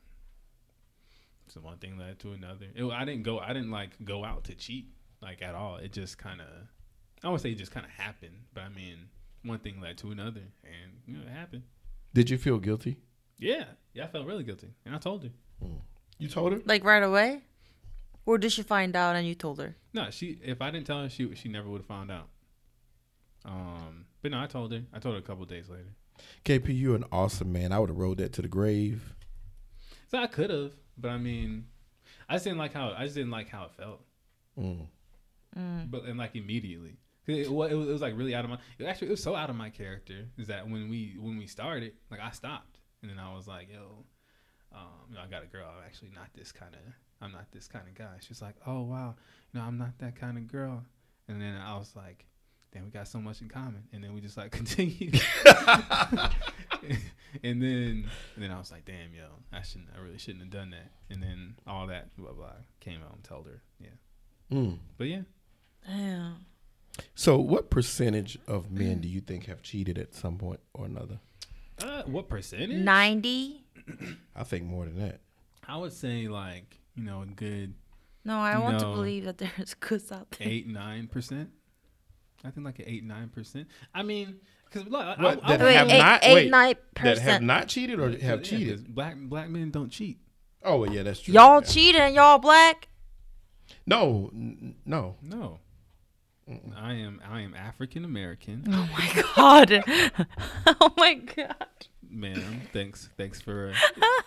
[1.55, 2.67] so one thing led to another.
[2.75, 4.89] It, I didn't go I didn't like go out to cheat
[5.21, 5.77] like at all.
[5.77, 6.47] It just kind of
[7.23, 9.07] I would say it just kind of happened, but I mean
[9.43, 11.63] one thing led to another and you know it happened.
[12.13, 12.97] Did you feel guilty?
[13.39, 13.65] Yeah.
[13.93, 14.67] Yeah, I felt really guilty.
[14.85, 15.29] And I told her.
[16.17, 16.61] You told her?
[16.65, 17.43] Like right away?
[18.25, 19.75] Or did she find out and you told her?
[19.93, 20.39] No, she.
[20.43, 22.27] If I didn't tell her, she she never would have found out.
[23.45, 24.81] Um, but no, I told her.
[24.93, 25.93] I told her a couple days later.
[26.43, 27.71] KP, you're an awesome man.
[27.71, 29.13] I would have rode that to the grave.
[30.07, 31.65] So I could have, but I mean,
[32.29, 34.01] I just didn't like how I just didn't like how it felt.
[34.59, 34.87] Mm.
[35.89, 38.57] But and like immediately, it, it, was, it was like really out of my.
[38.77, 40.27] It actually, it was so out of my character.
[40.37, 43.69] Is that when we when we started, like I stopped, and then I was like,
[43.71, 44.05] yo,
[44.73, 45.67] um, you know, I got a girl.
[45.67, 46.81] I'm actually not this kind of.
[47.21, 48.17] I'm not this kind of guy.
[48.19, 49.15] She's like, oh wow,
[49.53, 50.83] you know, I'm not that kind of girl.
[51.27, 52.25] And then I was like,
[52.73, 53.83] damn, we got so much in common.
[53.93, 55.21] And then we just like continued.
[57.43, 59.89] and then and then I was like, damn, yo, I shouldn't.
[59.95, 60.91] I really shouldn't have done that.
[61.09, 63.89] And then all that blah blah came out and told her, yeah.
[64.51, 64.79] Mm.
[64.97, 65.21] But yeah.
[65.87, 66.45] Damn.
[67.13, 71.19] So, what percentage of men do you think have cheated at some point or another?
[71.83, 72.77] Uh, what percentage?
[72.77, 73.65] 90?
[74.35, 75.19] I think more than that.
[75.67, 77.73] I would say like you know a good
[78.23, 80.47] No, I want to believe that there's goods out there.
[80.47, 81.49] eight nine percent.
[82.45, 83.67] I think like an eight nine percent.
[83.93, 86.51] I mean, because look, I, What, I, I, that Wait, have eight, not- eight, wait,
[86.51, 88.93] nine That have not cheated or have yeah, 'cause cheated?
[88.95, 90.19] Black black men don't cheat.
[90.63, 91.33] Oh, well, yeah, that's true.
[91.33, 91.67] Y'all Yeah.
[91.67, 92.87] cheating, y'all black.
[93.85, 95.15] No, n- no.
[95.21, 95.59] No,
[96.75, 99.83] I am I am African American, Oh my god.
[100.81, 101.55] oh my god.
[102.07, 102.61] ma'am.
[102.71, 103.73] Thanks thanks for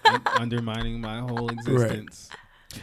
[0.05, 2.29] uh, undermining my whole existence.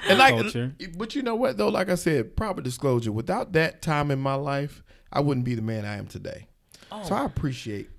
[0.10, 0.74] And like, Culture.
[0.98, 1.70] but you know what though?
[1.70, 3.12] Like I said, proper disclosure.
[3.12, 6.48] Without that time in my life, I wouldn't be the man I am today.
[7.04, 7.90] So I appreciate.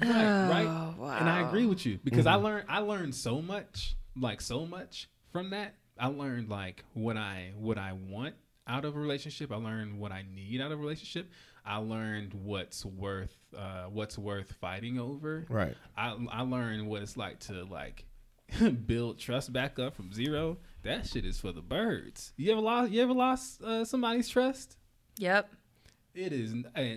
[0.00, 0.68] Right, right.
[0.68, 2.44] Oh, And I agree with you because I Mm-hmm.
[2.44, 5.74] learned I learned so much, like so much from that.
[5.98, 8.34] I learned like what I what I want
[8.66, 9.52] out of a relationship.
[9.52, 11.30] I learned what I need out of a relationship.
[11.66, 15.44] I learned what's worth uh, what's worth fighting over.
[15.50, 15.76] Right.
[15.96, 18.04] I I learned what it's like to like
[18.86, 20.56] build trust back up from zero.
[20.82, 22.32] That shit is for the birds.
[22.36, 24.76] You ever lost you ever lost uh, somebody's trust?
[25.18, 25.48] Yep.
[26.14, 26.54] It is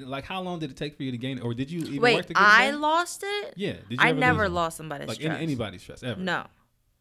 [0.08, 1.96] like how long did it take for you to gain it, or did you even
[1.96, 2.80] work Wait, to get I back?
[2.80, 3.54] lost it.
[3.58, 5.20] Yeah, did you I never lost somebody's trust?
[5.22, 5.42] like stress.
[5.42, 6.20] anybody's stress ever.
[6.20, 6.46] No.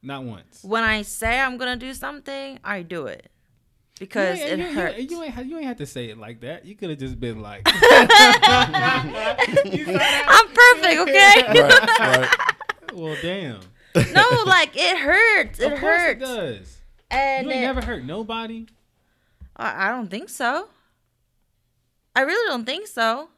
[0.03, 0.63] not once.
[0.63, 3.31] When I say I'm gonna do something, I do it
[3.99, 4.99] because you, it ain't- you, hurts.
[4.99, 6.65] You, you, ain't, you ain't have to say it like that.
[6.67, 9.09] You could have just been like, I'm
[10.49, 11.61] perfect, okay?
[11.61, 12.29] right, right.
[12.93, 13.61] "Well, damn."
[14.13, 15.61] no, like it hurts.
[15.61, 16.23] It of course hurts.
[16.23, 16.79] it does.
[17.11, 18.67] And You ain't it- never hurt nobody.
[19.57, 20.69] I, I don't think so.
[22.17, 23.29] I really don't think so.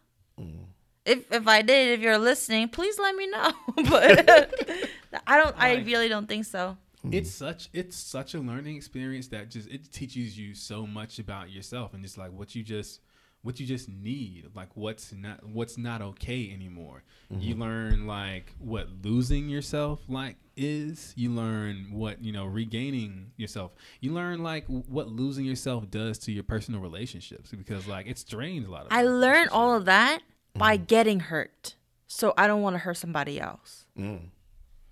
[0.41, 0.65] Mm.
[1.05, 3.53] If if I did, if you're listening, please let me know.
[3.89, 4.29] but
[5.27, 5.55] I don't.
[5.59, 6.77] I Like- really don't think so.
[7.11, 11.51] It's such it's such a learning experience that just it teaches you so much about
[11.51, 13.01] yourself and just like what you just
[13.45, 18.89] what you just need like what's not what's not okay anymore you learn like what
[19.03, 25.09] losing yourself like is you learn what you know regaining yourself you learn like what
[25.09, 29.03] losing yourself does to your personal relationships because like it strains a lot of I
[29.03, 30.21] learned all of that
[30.57, 30.85] by Mm-hmm.
[30.85, 31.75] getting hurt,
[32.07, 33.87] so I don't want to hurt somebody else.
[33.99, 34.29] Mm.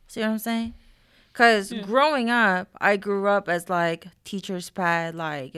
[0.09, 0.75] See what I'm saying?
[1.33, 5.55] Because growing up, I grew up as like teacher's pet, like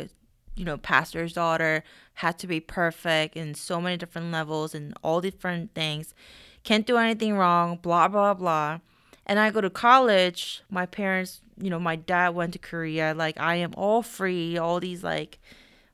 [0.56, 1.82] you know, pastor's daughter,
[2.14, 6.14] had to be perfect in so many different levels and all different things.
[6.62, 8.78] Can't do anything wrong, blah blah blah.
[9.26, 10.62] And I go to college.
[10.70, 13.14] My parents, you know, my dad went to Korea.
[13.16, 14.58] Like I am all free.
[14.58, 15.38] All these like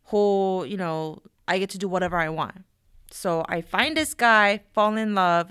[0.05, 2.65] whole, you know, I get to do whatever I want.
[3.11, 5.51] So I find this guy, fall in love,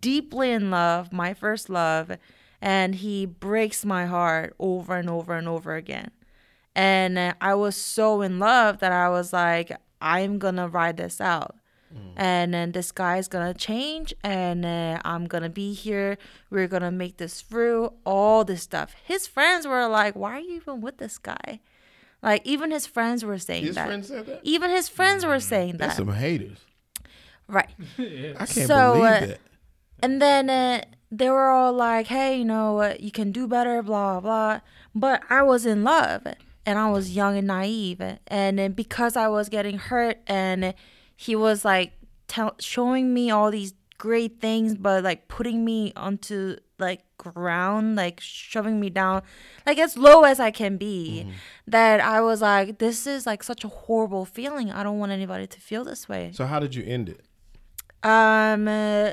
[0.00, 2.16] deeply in love, my first love,
[2.60, 6.10] and he breaks my heart over and over and over again.
[6.74, 11.56] And I was so in love that I was like, I'm gonna ride this out.
[12.16, 16.18] And then this guy's gonna change, and uh, I'm gonna be here.
[16.50, 17.92] We're gonna make this through.
[18.04, 18.94] All this stuff.
[19.04, 21.60] His friends were like, "Why are you even with this guy?"
[22.22, 23.86] Like even his friends were saying His that.
[23.86, 24.40] friends said that.
[24.42, 26.04] Even his friends were saying That's that.
[26.04, 26.58] some haters.
[27.46, 27.70] Right.
[27.98, 29.38] I can't So, believe uh, that.
[30.02, 33.82] And then uh, they were all like, hey, you know, uh, you can do better,
[33.82, 34.60] blah, blah.
[34.94, 36.26] But I was in love
[36.68, 38.02] and I was young and naive.
[38.26, 40.74] And then because I was getting hurt and
[41.16, 41.92] he was like
[42.26, 48.20] tell- showing me all these great things, but like putting me onto like ground, like
[48.20, 49.22] shoving me down,
[49.64, 51.26] like as low as I can be,
[51.66, 54.70] that I was like, this is like such a horrible feeling.
[54.70, 56.32] I don't want anybody to feel this way.
[56.34, 57.22] So how did you end it?
[58.02, 59.12] Um, uh,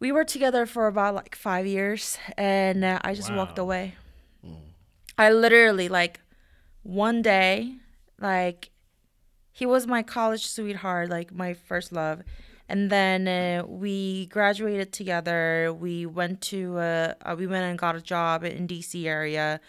[0.00, 3.94] we were together for about like five years, and uh, I just walked away.
[5.18, 6.20] I literally like
[6.82, 7.76] one day,
[8.20, 8.70] like
[9.52, 12.22] he was my college sweetheart, like my first love,
[12.68, 15.72] and then uh, we graduated together.
[15.72, 19.60] We went to uh, uh, we went and got a job in DC area.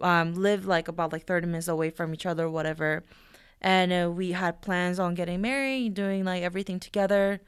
[0.00, 3.04] Um, lived like about like thirty minutes away from each other, whatever
[3.60, 7.40] and uh, we had plans on getting married, doing like everything together.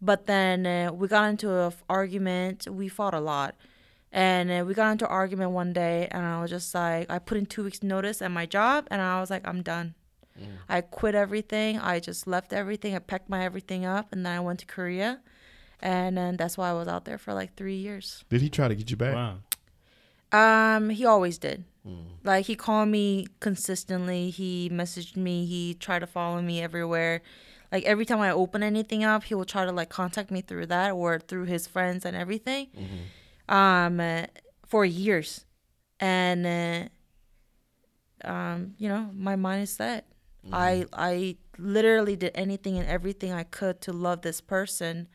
[0.00, 2.68] But then uh, we got into an argument.
[2.70, 3.54] We fought a lot,
[4.16, 6.08] and uh, we got into an argument one day.
[6.10, 9.00] And I was just like, I put in two weeks notice at my job, and
[9.02, 9.94] I was like, I'm done.
[10.68, 11.78] I quit everything.
[11.78, 12.94] I just left everything.
[12.94, 15.20] I packed my everything up, and then I went to Korea,
[15.80, 18.24] and then that's why I was out there for like three years.
[18.28, 19.14] Did he try to get you back?
[19.14, 19.36] Wow.
[20.32, 21.64] Um, he always did.
[22.24, 24.30] Like he called me consistently.
[24.30, 25.46] He messaged me.
[25.46, 27.22] He tried to follow me everywhere.
[27.70, 30.66] Like every time I open anything up, he will try to like contact me through
[30.66, 32.68] that or through his friends and everything.
[33.48, 34.26] Um, uh,
[34.66, 35.44] for years,
[36.00, 36.90] and
[38.24, 40.06] uh, um, you know, my mind is set.
[40.52, 45.08] I I literally did anything and everything I could to love this person,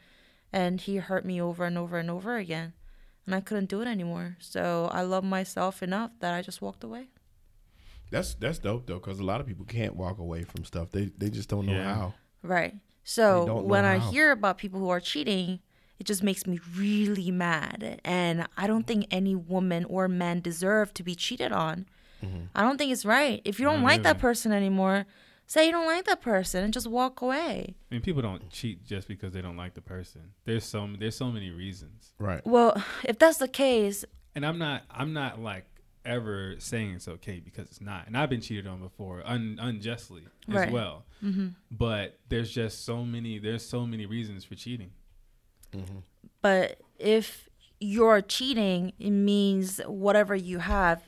[0.52, 2.74] and he hurt me over and over and over again
[3.26, 4.38] and I couldn't do it anymore.
[4.40, 7.08] So I love myself enough that I just walked away.
[8.10, 10.92] That's that's dope though, because a lot of people can't walk away from stuff.
[10.92, 11.94] They they just don't know Yeah.
[11.94, 12.14] how.
[12.44, 12.76] Right.
[13.04, 15.60] So when I hear about people who are cheating,
[16.02, 18.02] it just makes me really mad.
[18.04, 21.86] And I don't think any woman or man deserve to be cheated on.
[22.26, 22.46] Mm-hmm.
[22.56, 23.40] I don't think it's right.
[23.46, 25.06] If you don't Not like that person anymore,
[25.46, 27.76] say you don't like that person and just walk away.
[27.92, 30.22] I mean, people don't cheat just because they don't like the person.
[30.46, 32.42] There's so there's so many reasons, Right.
[32.46, 35.66] Well, if that's the case, and I'm not I'm not like
[36.04, 38.08] ever saying it's okay because it's not.
[38.08, 40.72] And I've been cheated on before, un, unjustly as Right.
[40.72, 41.06] well.
[41.24, 41.50] Mm-hmm.
[41.70, 44.92] But there's just so many there's so many reasons for cheating.
[46.42, 51.02] But if you're cheating, it means whatever you have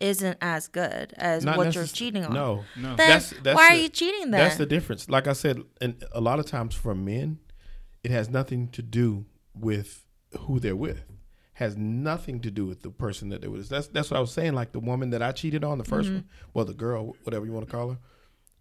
[0.00, 2.32] isn't as good as Not what you're cheating on.
[2.32, 2.64] No.
[2.76, 2.88] No.
[2.88, 4.40] Then That's- that's why are you cheating then?
[4.40, 5.08] That's the difference.
[5.08, 7.38] Like I said, and a lot of times for men,
[8.02, 10.04] it has nothing to do with
[10.40, 11.04] who they're with.
[11.54, 13.68] Has nothing to do with the person that they're with.
[13.68, 14.54] That's that's what I was saying.
[14.54, 16.14] Like the woman that I cheated on, the 1st mm-hmm.
[16.14, 17.98] one, well, the girl, whatever you want to call her,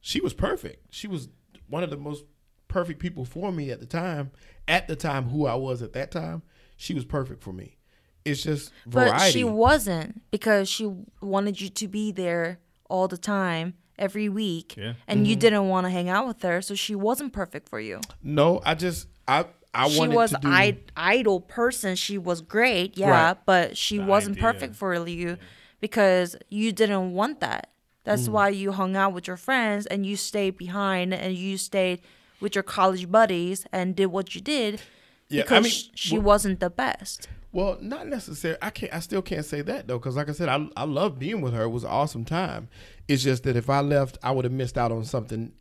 [0.02, 0.94] she was perfect.
[0.94, 1.30] She was
[1.68, 2.26] one of the most
[2.72, 4.32] perfect people for me at the time.
[4.68, 6.42] At the time, who I was at that time,
[6.78, 7.78] she was perfect for me.
[8.24, 9.12] It's just variety.
[9.18, 14.76] But she wasn't because she wanted you to be there all the time, every week,
[14.78, 14.94] Yeah.
[15.08, 15.26] and Mm-hmm.
[15.26, 18.00] you didn't want to hang out with her, so she wasn't perfect for you.
[18.24, 20.48] no, I just I I she wanted was to do.
[20.50, 21.96] I- idle person.
[21.96, 23.38] She was great, yeah, Right.
[23.46, 24.52] but she The wasn't idea.
[24.54, 25.38] perfect for you
[25.80, 27.70] because you didn't want that.
[28.04, 28.32] That's Mm.
[28.34, 32.02] why you hung out with your friends and you stayed behind and you stayed
[32.42, 34.82] with your college buddies and did what you did
[35.30, 37.28] Yeah, I mean, she well- wasn't the best.
[37.54, 38.58] Well, not necessarily.
[38.62, 38.94] I can't.
[38.94, 41.54] I still can't say that though, because like I said, I I love being with
[41.54, 41.64] her.
[41.64, 42.70] It was an awesome time.
[43.10, 45.52] It's just that if I left, I would have missed out on something.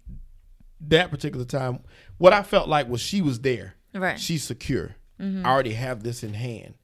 [0.83, 1.81] That particular time,
[2.19, 3.75] what I felt like was she was there.
[3.93, 4.19] Right.
[4.21, 4.95] She's secure.
[5.21, 5.45] Mm-hmm.
[5.45, 6.75] I already have this in hand.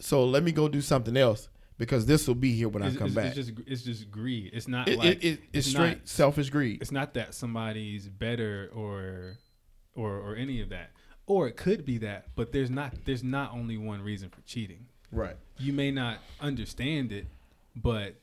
[0.00, 2.98] So let me go do something else because this will be here when It's, I
[2.98, 3.36] come it's- back.
[3.36, 4.50] it's just it's just greed.
[4.52, 6.80] It's not It- like it- it- it's not- straight selfish greed.
[6.82, 9.38] it's not that somebody's better or
[9.94, 10.90] or or any of that
[11.26, 14.86] or it could be that but there's not there's not only one reason for cheating
[15.10, 15.36] Right.
[15.58, 17.26] you may not understand it
[17.76, 18.14] but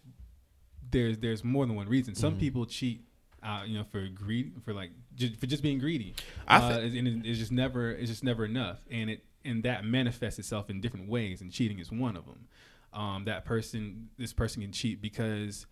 [0.92, 2.40] there's there's more than one reason some Mm-hmm.
[2.40, 3.06] people cheat
[3.44, 6.16] uh, you know for greed for like just, for just being greedy
[6.48, 9.86] I uh, and it- it's just never it's just never enough and it and that
[9.86, 12.48] manifests itself in different ways and cheating is one of them
[12.94, 15.66] um, that person this person can cheat because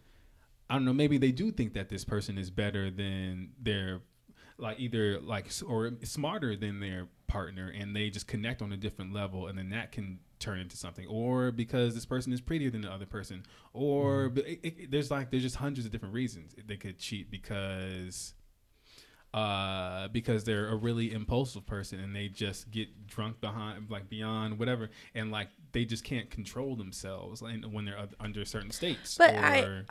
[0.70, 0.94] I don't know.
[0.94, 4.02] Maybe they do think that this person is better than their,
[4.58, 9.14] like either like or smarter than their partner, and they just connect on a different
[9.14, 11.08] level, and then that can turn into something.
[11.08, 15.10] Or because this person is prettier than the other person, or but it, it, there's
[15.10, 18.34] like there's just hundreds of different reasons they could cheat because.
[19.34, 24.58] Uh, because they're a really impulsive person and they just get drunk behind, like beyond
[24.58, 29.16] whatever, and like they just can't control themselves like, when they're under certain states.
[29.18, 29.84] But I-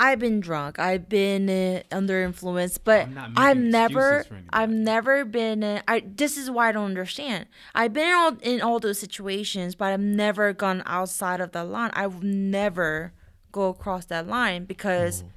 [0.00, 0.80] I've been drunk.
[0.80, 4.48] I've been uh, under influence, but I've never, excuses for anybody.
[4.52, 5.62] I've never been.
[5.62, 7.46] Uh, I this is why I don't understand.
[7.76, 11.62] I've been in all, in all those situations, but I've never gone outside of the
[11.62, 11.90] line.
[11.92, 13.12] I would never
[13.52, 15.28] go across that line because Mm-hmm.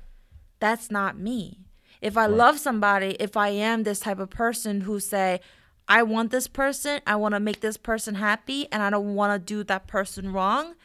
[0.59, 1.59] that's not me.
[2.01, 5.39] If I love somebody, if I am this type of person who say,
[5.87, 9.33] I want this person, I want to make this person happy, and I don't want
[9.33, 10.75] to do that person wrong,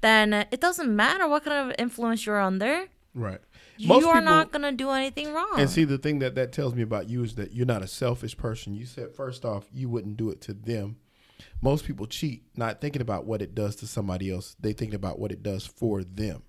[0.00, 2.86] then it doesn't matter what kind of influence you're under.
[3.14, 3.40] Right.
[3.76, 5.54] You Most are people- not gonna do anything wrong.
[5.56, 7.86] And see, the thing that that tells me about you is that you're not a
[7.86, 8.74] selfish person.
[8.74, 10.96] You said first off, you wouldn't do it to them.
[11.62, 14.56] Most people cheat, not thinking about what it does to somebody else.
[14.60, 16.42] They thinking about what it does for them.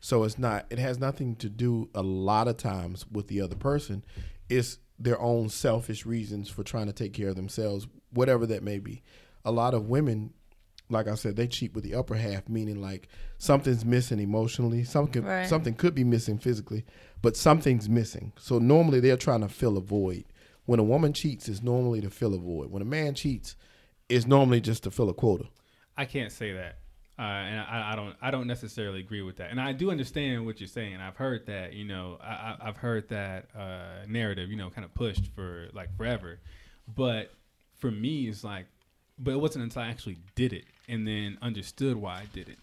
[0.00, 0.66] So it's not.
[0.70, 4.04] It has nothing to do a lot of times with the other person.
[4.48, 8.78] It's their own selfish reasons for trying to take care of themselves, whatever that may
[8.78, 9.02] be.
[9.44, 10.32] A lot of women,
[10.90, 13.08] like I said, they cheat with the upper half, meaning like
[13.38, 15.48] something's missing emotionally, something Right.
[15.48, 16.84] something could be missing physically,
[17.22, 18.32] but something's missing.
[18.38, 20.24] So normally they're trying to fill a void.
[20.66, 22.70] When a woman cheats, it's normally to fill a void.
[22.70, 23.56] When a man cheats,
[24.08, 25.44] it's normally just to fill a quota.
[25.96, 26.78] I can't say that,
[27.18, 28.16] uh, and I, I don't.
[28.22, 29.50] I don't necessarily agree with that.
[29.50, 30.96] And I do understand what you're saying.
[30.96, 31.72] I've heard that.
[31.72, 34.50] You know, I, I've heard that uh, narrative.
[34.50, 36.38] You know, kind of pushed for like forever.
[36.94, 37.32] But
[37.78, 38.66] for me, it's like,
[39.18, 42.58] but it wasn't until I actually did it and then understood why I did it.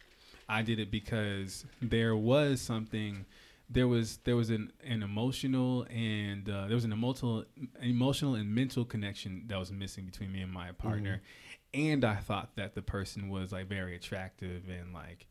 [0.48, 3.26] I did it because there was something.
[3.70, 7.46] There was there was an, an emotional and uh, there was an emotional
[7.82, 11.22] emotional and mental connection that was missing between me and my partner,
[11.76, 15.28] and I thought that the person was like very attractive and like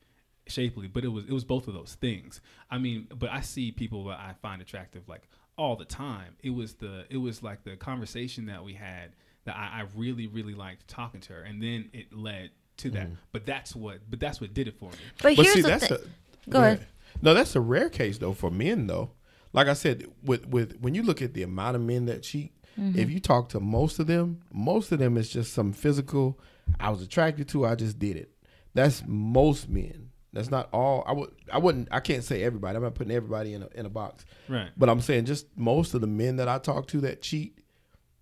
[0.47, 2.41] shapely, but it was it was both of those things.
[2.71, 5.23] I mean, but I see people that I find attractive like
[5.57, 6.37] all the time.
[6.43, 9.13] It was the it was like the conversation that we had
[9.45, 13.07] that I, I really really liked talking to her, and then it led to that.
[13.07, 13.15] Mm-hmm.
[13.33, 14.99] But that's what but that's what did it for me.
[15.23, 15.99] but, But here's see, the that's thing.
[16.47, 16.87] a Go ahead.
[17.23, 19.13] No, that's a rare case though for men though.
[19.53, 22.53] Like I said, with with when you look at the amount of men that cheat,
[22.79, 22.99] Mm-hmm.
[22.99, 26.39] if you talk to most of them, most of them is just some physical.
[26.81, 27.67] I was attracted to.
[27.67, 28.31] I just did it.
[28.75, 30.11] That's most men.
[30.33, 31.05] That's not all.
[31.07, 31.31] I would.
[31.53, 31.89] I wouldn't.
[31.93, 32.77] I can't say everybody.
[32.77, 34.25] I'm not putting everybody in a in a box.
[34.49, 34.71] Right.
[34.77, 37.57] But I'm saying just most of the men that I talk to that cheat,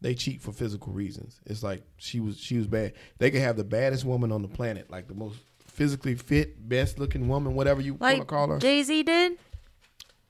[0.03, 1.41] they cheat for physical reasons.
[1.47, 2.93] It's like she was she was bad.
[3.19, 6.99] They could have the baddest woman on the planet, like the most physically fit, best
[6.99, 8.59] looking woman, whatever you want to call her.
[8.59, 9.39] Jay Z did.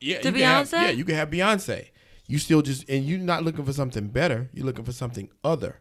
[0.00, 0.72] yeah, to can have- Beyonce?
[0.82, 1.87] yeah, you can have Beyonce.
[2.26, 4.48] You still just and you're not looking for something better.
[4.52, 5.80] You're looking for something other.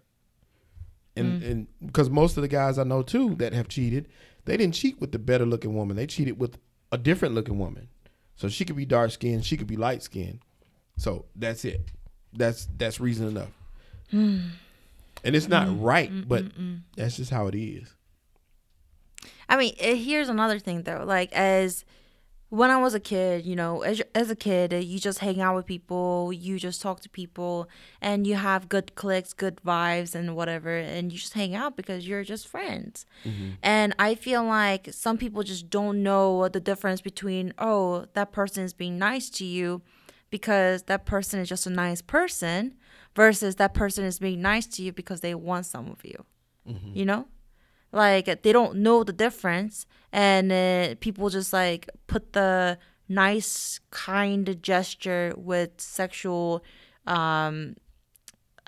[1.16, 4.08] And and because most of the guys I know too that have cheated,
[4.46, 5.98] they didn't cheat with the better looking woman.
[5.98, 6.58] They cheated with
[6.92, 7.90] a different looking woman.
[8.36, 10.40] So she could be dark skinned, she could be light skinned.
[10.98, 11.82] So that's it.
[12.34, 13.52] That's that's reason enough.
[14.12, 16.46] And it's not right, but
[16.96, 17.94] that's just how it is.
[19.48, 21.04] I mean, eh, here's another thing though.
[21.06, 21.84] Like as
[22.52, 25.40] when I was a kid, you know, as, as a kid, uh, you just hang
[25.40, 27.70] out with people, you just talk to people,
[28.02, 32.06] and you have good clicks, good vibes, and whatever, and you just hang out because
[32.06, 33.06] you're just friends.
[33.24, 33.52] Mm-hmm.
[33.64, 38.66] And I feel like some people just don't know the difference between, oh, that person
[38.66, 39.82] is being nice to you
[40.30, 42.76] because that person is just a nice person
[43.16, 46.26] versus that person is being nice to you because they want some of you.
[46.68, 46.98] Mm-hmm.
[46.98, 47.28] You know?
[47.92, 52.78] Like they don't know the difference and uh, people just like put the
[53.10, 56.64] nice kind gesture with sexual
[57.08, 57.76] um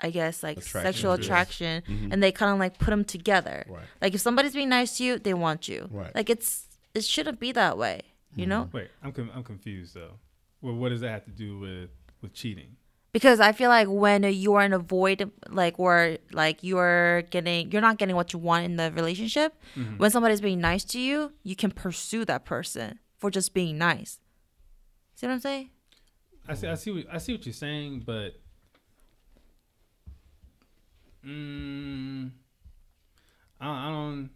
[0.00, 1.24] i guess like Attraction, sexual yes.
[1.24, 3.84] attraction and they kind of like put them together Right.
[4.02, 6.14] like if somebody's being nice to you they want you Right.
[6.14, 8.00] like it's it shouldn't be that way
[8.36, 10.14] you know Wait, I'm com- I'm confused though.
[10.60, 12.76] Well, what does that have to do with with cheating?
[13.14, 17.70] Because I feel like when you are in a void, like where like you're getting,
[17.70, 19.54] you're not getting what you want in the relationship.
[19.98, 24.18] When somebody's being nice to you, you can pursue that person for just being nice.
[25.14, 25.70] See what I'm saying?
[26.48, 26.66] I see.
[26.66, 26.90] I see.
[26.90, 28.30] What, I see what you're saying, but
[31.24, 32.30] mm,
[33.60, 34.30] I, I don't.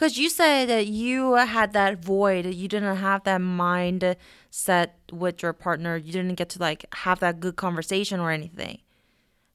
[0.00, 4.16] Because you said that you had that void, you didn't have that mind
[4.48, 8.78] set with your partner, you didn't get to like have that good conversation or anything.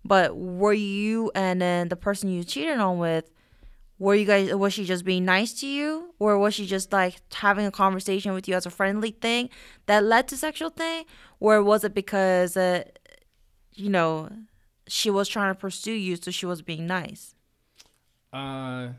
[0.04, 3.32] But were you and then the person you cheated on with,
[3.98, 6.14] were you guys, was she just being nice to you?
[6.20, 9.50] Or was she just like having a conversation with you as a friendly thing
[9.88, 11.06] that led to sexual thing?
[11.40, 12.84] Or was it because, uh,
[13.74, 14.30] you know,
[14.88, 17.34] she was trying to pursue you, so she was being nice?
[18.32, 18.90] Uh,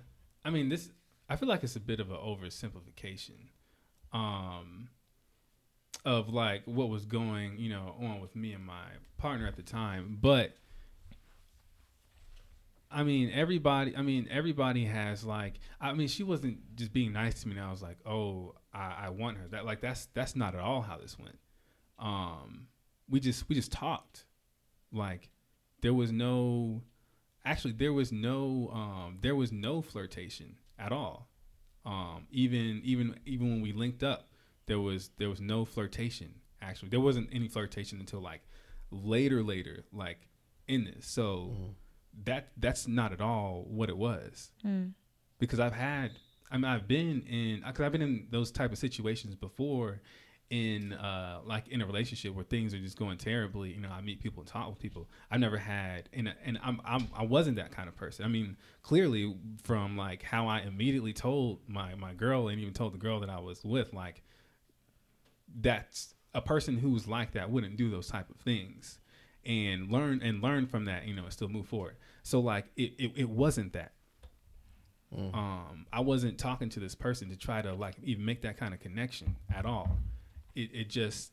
[0.44, 0.90] I mean, this.
[1.28, 3.48] I feel like it's a bit of an oversimplification,
[4.12, 4.88] um,
[6.04, 8.84] of like what was going, you know, on with me and my
[9.18, 10.18] partner at the time.
[10.20, 10.56] But
[12.90, 13.96] I mean, everybody.
[13.96, 15.54] I mean, everybody has like.
[15.80, 17.56] I mean, she wasn't just being nice to me.
[17.56, 19.48] And I was like, oh, I, I want her.
[19.48, 21.38] That like that's that's not at all how this went.
[21.98, 22.68] Um,
[23.08, 24.24] we just we just talked,
[24.92, 25.30] like
[25.82, 26.82] there was no
[27.44, 31.28] actually there was no um there was no flirtation at all.
[31.84, 34.30] Um even even even when we linked up
[34.66, 36.88] there was there was no flirtation actually.
[36.88, 38.42] There wasn't any flirtation until like
[38.90, 40.18] later later like
[40.66, 41.06] in this.
[41.06, 41.74] So
[42.24, 44.50] that that's not at all what it was.
[45.38, 46.12] Because i've had
[46.50, 50.00] i mean i've been in because i've been in those type of situations before
[50.50, 54.00] in uh like in a relationship where things are just going terribly you know i
[54.00, 55.08] meet people and talk with people.
[55.30, 58.24] I've never had and and i'm, I'm i wasn't that kind of person.
[58.24, 62.94] I mean clearly from like how i immediately told my my girl and even told
[62.94, 64.22] the girl that i was with like
[65.60, 69.00] that's a person who's like that wouldn't do those type of things
[69.44, 71.96] and learn and learn from that you know and still move forward.
[72.22, 73.92] So like it, it, it wasn't that.
[75.12, 78.74] Um i wasn't talking to this person to try to like even make that kind
[78.74, 79.96] of connection at all
[80.56, 81.32] it, it just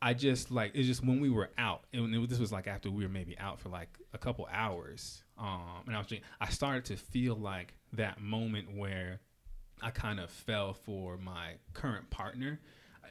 [0.00, 2.90] i just like it's just when we were out and it, this was like after
[2.90, 6.84] we were maybe out for like a couple hours um and i was i started
[6.84, 9.20] to feel like that moment where
[9.82, 12.60] i kind of fell for my current partner.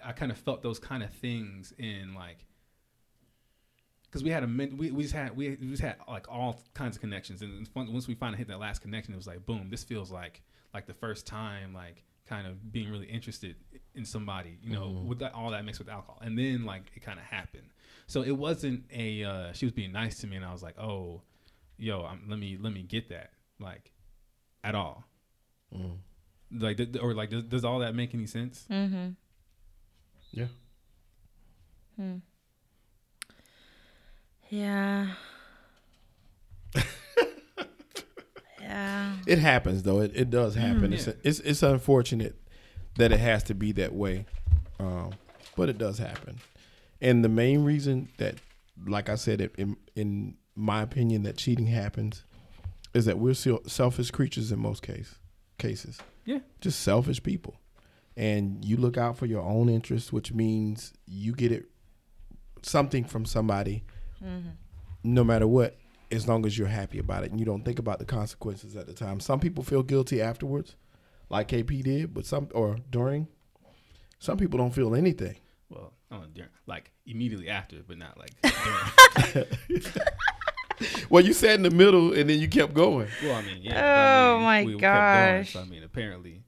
[0.03, 2.45] I, I kind of felt those kind of things in like
[4.03, 6.61] because we had a min- we, we just had we, we just had like all
[6.73, 9.45] kinds of connections and fun- once we finally hit that last connection it was like
[9.45, 10.41] boom this feels like
[10.73, 13.55] like the first time like kind of being really interested
[13.97, 17.01] in somebody you know with that, all that mixed with alcohol and then like it
[17.01, 17.67] kind of happened
[18.05, 20.77] so it wasn't a uh, she was being nice to me and I was like
[20.79, 21.21] oh
[21.77, 23.91] yo I'm, let me let me get that like
[24.63, 25.05] at all
[26.51, 29.09] like th- or like does, does all that make any sense Mm-hmm.
[30.31, 30.45] Yeah.
[34.49, 35.07] Yeah.
[38.61, 39.15] yeah.
[39.25, 39.99] It happens though.
[40.01, 40.93] It, it does happen.
[40.93, 41.13] It's, Yeah.
[41.23, 42.35] it's it's unfortunate
[42.97, 44.25] that it has to be that way,
[44.79, 45.11] um,
[45.55, 46.37] but it does happen.
[47.01, 48.35] And the main reason that,
[48.85, 52.23] like I said, it, in in my opinion, that cheating happens,
[52.93, 55.15] is that we're selfish creatures in most case
[55.57, 55.99] cases.
[56.25, 57.55] yeah Just selfish people,
[58.15, 61.65] and you look out for your own interests, which means you get it
[62.63, 63.83] something from somebody,
[65.03, 65.77] no matter what,
[66.11, 68.87] as long as you're happy about it and you don't think about the consequences at
[68.87, 69.19] the time.
[69.19, 70.75] Some people feel guilty afterwards,
[71.29, 73.27] like KP did, but some or during.
[74.19, 75.35] Some people don't feel anything.
[75.69, 78.31] well I don't during, like immediately after but not like
[79.33, 79.45] during.
[81.09, 83.07] Well, you sat in the middle and then you kept going.
[83.23, 83.73] Well, I mean, yeah.
[83.73, 85.53] but I Oh, mean, my we kept going, gosh.
[85.53, 86.43] so I mean, apparently,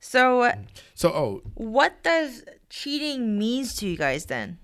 [0.00, 0.56] So, uh,
[0.96, 4.58] So, oh, what does cheating means to you guys then?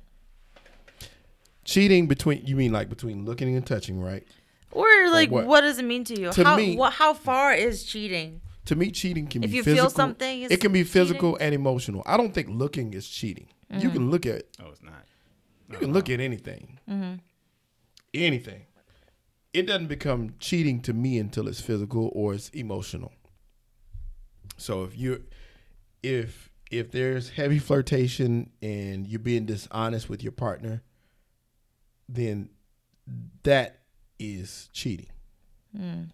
[1.65, 4.27] cheating between you mean like between looking and touching, right?
[4.73, 5.47] Or like, what?
[5.47, 5.61] what?
[5.61, 6.33] does it mean to you?
[6.33, 8.41] To how me- what, how far is cheating?
[8.67, 9.91] To me, cheating can If be you feel physical.
[9.91, 10.93] something, it's it can be cheating?
[10.93, 12.03] physical and emotional.
[12.07, 13.49] I don't think looking is cheating.
[13.71, 15.05] You can look at Oh, it's not.
[15.71, 17.15] you can look at anything, mm-hmm.
[18.15, 18.63] anything.
[19.53, 23.13] It doesn't become cheating to me until it's physical or it's emotional.
[24.57, 25.25] So if you
[26.03, 30.83] if if there's heavy flirtation and you're being dishonest with your partner,
[32.09, 32.51] then
[33.45, 33.81] that
[34.19, 35.09] is cheating.
[35.77, 36.11] Mm.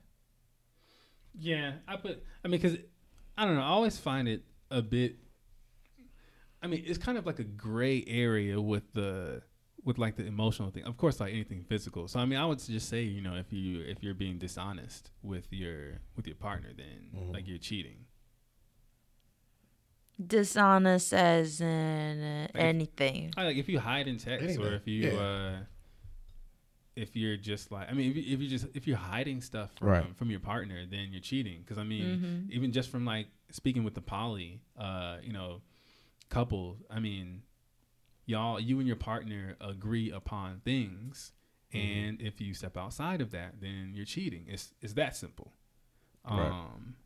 [1.38, 2.22] Yeah, I put.
[2.44, 2.78] I mean, because
[3.36, 3.62] I don't know.
[3.62, 5.16] I always find it a bit.
[6.62, 9.42] I mean, it's kind of like a gray area with the
[9.84, 10.84] with like the emotional thing.
[10.84, 12.08] Of course, like anything physical.
[12.08, 15.10] So I mean, I would just say, you know, if you if you're being dishonest
[15.22, 18.06] with your with your partner, then like you're cheating.
[20.24, 23.32] Dishonest as in uh, anything.
[23.36, 25.18] I, like if you hide in text or if you yeah.
[25.18, 25.56] uh
[26.96, 29.70] if you're just like I mean if you, if you just if you're hiding stuff
[29.78, 30.16] from Right.
[30.16, 32.52] from your partner then you're cheating because I mean Mm-hmm.
[32.52, 35.62] even just from like speaking with the poly uh you know
[36.28, 37.42] couple I mean
[38.26, 41.32] y'all you and your partner agree upon things
[41.74, 41.98] Mm-hmm.
[42.08, 45.52] and if you step outside of that then you're cheating it's it's that simple
[46.28, 46.50] Right.
[46.50, 46.96] um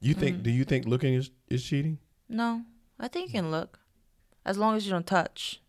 [0.00, 0.18] You Mm.
[0.20, 0.42] think?
[0.42, 1.98] Do you think looking is, is cheating?
[2.28, 2.64] No,
[2.98, 3.78] I think you can look,
[4.46, 5.60] as long as you don't touch.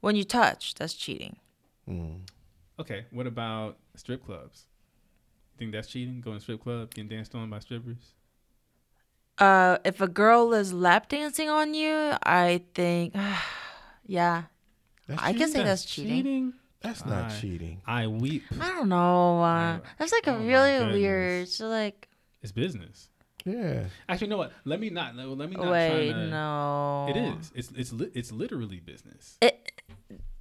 [0.00, 1.36] When you touch, that's cheating.
[1.88, 2.20] Mm.
[2.78, 4.66] okay what about strip clubs
[5.54, 8.12] You think that's cheating going to strip club getting danced on by strippers
[9.38, 11.94] Uh, if a girl is lap dancing on you,
[12.24, 13.14] I think,
[14.06, 14.42] yeah,
[15.06, 15.52] That's I can cheating?
[15.54, 16.52] say that's cheating.
[16.82, 17.80] That's not I- cheating.
[17.86, 18.42] I weep.
[18.60, 19.40] I don't know.
[19.42, 19.78] Uh, Yeah.
[19.98, 21.48] that's like a Oh my really weird.
[21.48, 22.08] So like,
[22.42, 23.08] It's business.
[23.48, 23.84] Yeah.
[24.08, 24.52] Actually, you know what?
[24.64, 25.16] Let me not.
[25.16, 25.70] Let me not.
[25.70, 27.52] wait, try to, no, It is.
[27.54, 29.38] It's it's li- it's literally business.
[29.40, 29.82] It,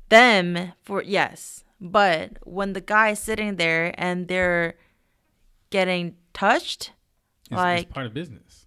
[0.10, 4.76] them for yes, but when the guy is sitting there and they're
[5.70, 6.92] getting touched,
[7.46, 8.66] It's, like it's part of business.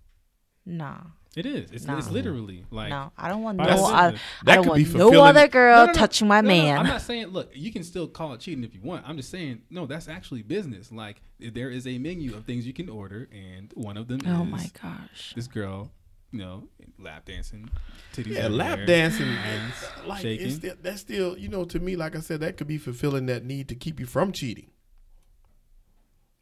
[0.67, 0.97] no,
[1.37, 1.71] It is.
[1.71, 1.97] It's No.
[1.97, 2.91] it's literally like.
[2.91, 4.19] no, I don't want no, of other.
[4.45, 5.99] That I don't could be want no other girl No, no, no.
[5.99, 6.79] touching my No, no, man.
[6.79, 7.29] I'm not saying.
[7.29, 9.05] Look, you can still call it cheating if you want.
[9.09, 9.63] I'm just saying.
[9.71, 10.91] No, that's actually business.
[10.91, 14.27] Like there is a menu of things you can order, and one of them is.
[14.27, 15.33] oh my gosh.
[15.37, 15.93] this girl,
[16.33, 16.69] you know,
[16.99, 17.71] lap dancing,
[18.13, 19.75] titties Yeah, lap everywhere, dancing, hands
[20.07, 20.47] like shaking.
[20.49, 23.27] it's still, that's still, you know, to me, like I said, that could be fulfilling
[23.27, 24.71] that need to keep you from cheating.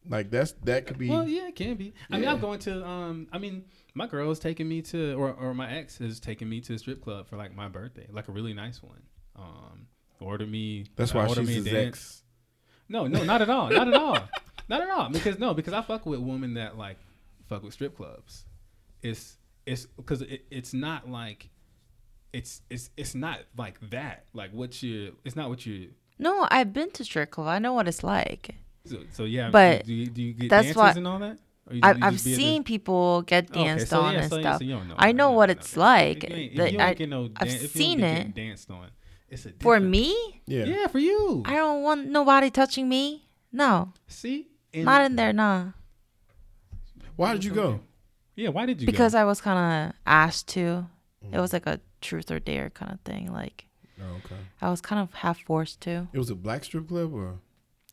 [0.08, 1.10] Like that's that could be.
[1.10, 1.92] Well, yeah, it can be.
[2.10, 2.82] I mean, I'm going to.
[2.86, 3.64] Um, I mean,
[3.98, 6.78] my girl is taking me to, or or my ex is taking me to a
[6.78, 9.02] strip club for like my birthday, like a really nice one.
[9.36, 9.88] Um,
[10.20, 10.86] order me.
[10.96, 11.86] That's why order she's me a his dance.
[11.88, 12.22] ex.
[12.88, 14.18] No, no, not at all, not at all,
[14.68, 15.10] not at all.
[15.10, 16.96] Because no, because I fuck with women that like
[17.48, 18.44] fuck with strip clubs.
[19.02, 19.36] It's
[19.66, 21.50] it's because it, it's not like
[22.32, 24.26] it's it's it's not like that.
[24.32, 25.90] Like what you, it's not what you.
[26.20, 27.48] No, I've been to strip club.
[27.48, 28.54] I know what it's like.
[28.86, 31.38] So, so yeah, But do you, do you get that's dances why- and all that?
[31.68, 34.14] Or you- I've, I've just be at the- seen people get Okay, danced so on
[34.14, 34.58] yeah, and so yeah, stuff.
[34.58, 35.16] so you don't know I that.
[35.16, 35.80] know what don't it's that.
[35.80, 36.24] like.
[36.24, 38.00] If you ain't- if The- you don't I, get no I've dan- if you seen
[38.02, 38.34] it.
[38.34, 38.88] danced on.
[39.28, 40.16] It's a For me,
[40.46, 40.64] Yeah.
[40.64, 41.42] Yeah, for you.
[41.44, 43.28] I don't want nobody touching me.
[43.52, 45.32] No, See, And- not in there.
[45.32, 45.72] Nah,
[47.16, 47.80] Why did you go?
[48.36, 48.86] Yeah, why did you?
[48.86, 49.18] because go?
[49.18, 50.86] I was kind of asked to.
[51.24, 51.34] Mm.
[51.34, 53.32] It was like a truth or dare kind of thing.
[53.32, 53.66] Like
[54.00, 54.36] Oh, okay.
[54.62, 56.06] I was kind of half forced to.
[56.12, 57.40] It was a black strip club, or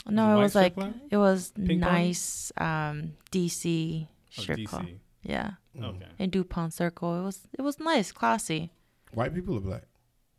[0.08, 0.93] No, it it was like club?
[1.10, 2.51] it was Pink nice.
[2.58, 4.68] Um, DC Oh, strip DC.
[4.68, 4.86] club.
[5.24, 5.51] Yeah,
[5.82, 6.06] Okay.
[6.20, 7.20] in Dupont Circle.
[7.20, 8.72] It was it was nice, classy,
[9.14, 9.84] white people or black?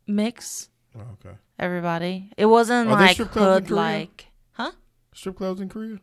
[0.07, 0.69] mix.
[0.95, 1.35] Oh, okay.
[1.59, 2.31] Everybody.
[2.37, 3.75] It wasn't Are like strip clubs in hood Korea?
[3.81, 4.27] like.
[4.53, 4.71] Huh?
[5.13, 5.97] Strip clubs in Korea?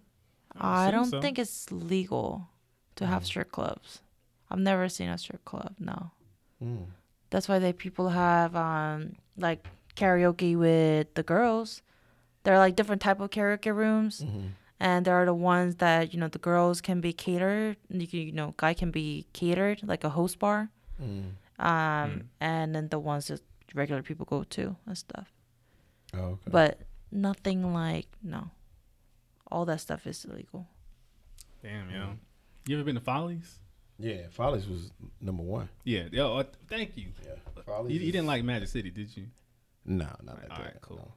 [0.56, 1.20] I assume don't so.
[1.20, 2.48] think it's legal
[2.96, 3.08] to Mm.
[3.08, 4.00] have strip clubs.
[4.50, 5.74] I've never seen a strip club.
[5.78, 6.10] No.
[6.62, 6.86] Mm.
[7.30, 11.82] That's why they people have um like karaoke with the girls.
[12.44, 14.46] There are like different type of karaoke rooms, Mm-hmm.
[14.80, 17.76] and there are the ones that you know the girls can be catered.
[17.88, 20.70] You, can, you know, guy can be catered like a host bar,
[21.02, 21.32] Mm.
[21.58, 23.40] um, and then the ones that
[23.74, 25.32] regular people go to and stuff.
[26.12, 26.50] Oh, okay.
[26.50, 26.78] But
[27.10, 28.50] nothing like no.
[29.50, 30.66] All that stuff is illegal.
[31.62, 32.06] Damn, yo.
[32.66, 33.58] You ever been to Follies?
[33.98, 34.90] yeah, Follies was
[35.20, 35.68] number one.
[35.84, 36.04] Yeah.
[36.12, 37.08] Yo, uh, thank you.
[37.24, 38.02] Yeah, You, Follies.
[38.02, 39.26] you didn't like Magic City, did you?
[39.84, 40.64] No, not like All that.
[40.64, 40.96] right, cool.
[40.98, 41.12] no.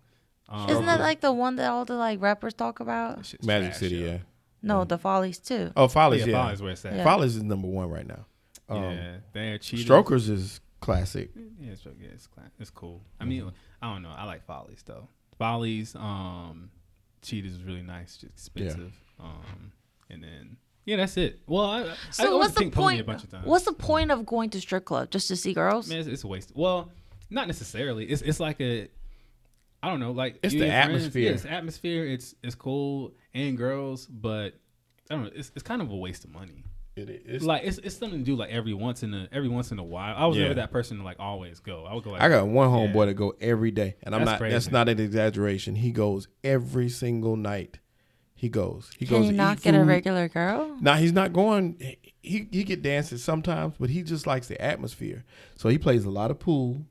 [0.50, 3.18] Um, Isn't that like the one that all the like rappers talk about?
[3.44, 4.06] Magic trash, City, yo.
[4.08, 4.18] yeah.
[4.62, 5.72] No, the Follies too.
[5.76, 6.44] Oh, Follies, yeah, yeah.
[6.44, 6.94] Follies where it's at.
[6.96, 7.04] Yeah.
[7.04, 8.26] Follies is number one right now.
[8.70, 9.86] Um, yeah, they're cheating.
[9.86, 11.30] Strokers is classic.
[11.60, 13.02] Yeah, it's, yeah, it's, cla- it's cool.
[13.20, 14.14] I mean, I don't know.
[14.16, 15.08] I like Follies though.
[15.38, 16.72] Follies, um,
[17.22, 18.94] Cheetahs is really nice, just expensive.
[19.20, 19.72] Um,
[20.10, 21.40] and then yeah, that's it.
[21.48, 23.02] Well, I, I So went what's the Pink point?
[23.02, 23.46] A bunch of times.
[23.46, 25.90] What's the point of going to strip club just to see girls?
[25.90, 26.52] Man, it's, it's a waste.
[26.56, 26.90] Well,
[27.30, 28.06] not necessarily.
[28.06, 28.88] It's it's like a,
[29.84, 31.24] I don't know, like It's the atmosphere.
[31.24, 32.06] Yeah, it's atmosphere.
[32.06, 34.54] It's it's cool and girls, but
[35.10, 35.32] I don't know.
[35.36, 36.64] It's, it's kind of a waste of money.
[36.96, 37.44] It is.
[37.44, 39.84] like it's, it's something to do like every once in a every once in a
[39.84, 40.16] while.
[40.18, 40.44] I was Yeah.
[40.44, 41.86] never that person to like always go.
[41.86, 42.76] I would go like I got one Yeah.
[42.92, 44.50] homeboy that go every day, and I'm That's not.
[44.50, 45.76] That's not an exaggeration.
[45.76, 47.78] He goes every single night.
[48.34, 48.90] He goes.
[48.98, 49.26] He Can goes.
[49.28, 50.76] you to not eat get a regular girl?
[50.82, 51.78] Now he's not going.
[52.24, 55.24] He he get dances sometimes, but he just likes the atmosphere.
[55.56, 56.82] So he plays a lot of pool,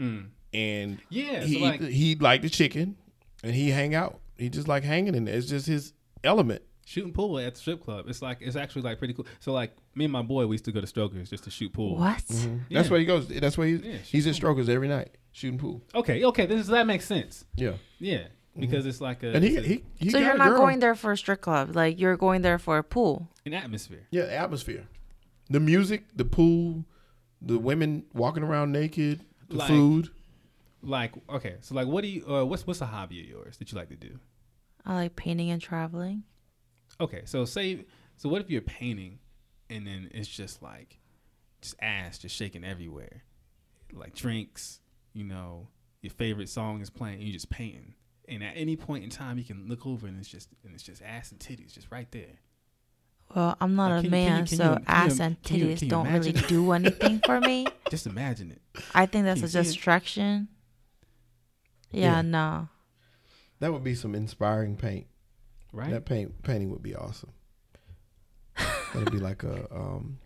[0.00, 0.28] Mm.
[0.54, 2.96] And Yeah, he so like he like the chicken,
[3.42, 4.20] and he hang out.
[4.36, 5.36] He just like hanging in there.
[5.36, 5.92] It's just his
[6.24, 6.62] element.
[6.86, 8.06] shooting pool at the strip club.
[8.08, 9.26] It's like it's actually like pretty cool.
[9.40, 11.72] So like me and my boy, we used to go to Strokers just to shoot
[11.72, 11.96] pool.
[11.98, 12.22] What?
[12.28, 12.88] That's Yeah.
[12.88, 13.28] where he goes.
[13.28, 15.82] That's where he, Yeah, he's at Strokers every night shooting pool.
[15.94, 17.44] Okay, okay, this is, that makes sense.
[17.56, 18.28] Yeah, Yeah,
[18.58, 19.36] because it's like a, Mm-hmm.
[19.36, 20.58] and he it's a- he, he so got you're a not girl.
[20.58, 21.76] going there for a strip club.
[21.76, 23.28] Like you're going there for a pool.
[23.44, 24.06] an atmosphere.
[24.10, 24.86] Yeah, atmosphere,
[25.50, 26.84] the music, the pool,
[27.42, 30.10] the women walking around naked, the Like- food.
[30.82, 33.72] Like okay, so like what do you uh, what's what's a hobby of yours that
[33.72, 34.18] you like to do?
[34.86, 36.22] I like painting and traveling.
[37.00, 37.84] Okay, so say
[38.16, 39.18] so what if you're painting
[39.70, 40.98] and then it's just like
[41.60, 43.22] just ass just shaking everywhere.
[43.92, 44.80] Like drinks,
[45.14, 45.68] you know,
[46.02, 47.94] your favorite song is playing and you're just painting.
[48.28, 50.84] And at any point in time you can look over and it's just and it's
[50.84, 52.38] just ass and titties just right there.
[53.34, 55.88] Well, I'm not Like, a you- can you- man, can so you- ass and titties
[55.88, 57.66] don't really do anything for me.
[57.90, 58.60] Just imagine it.
[58.94, 60.48] I think that's a distraction.
[61.90, 62.22] Yeah, Yeah.
[62.22, 62.68] no.
[63.60, 65.06] That would be some inspiring paint.
[65.72, 65.90] Right?
[65.90, 67.32] That paint painting would be awesome.
[68.94, 70.18] That'd be like a um.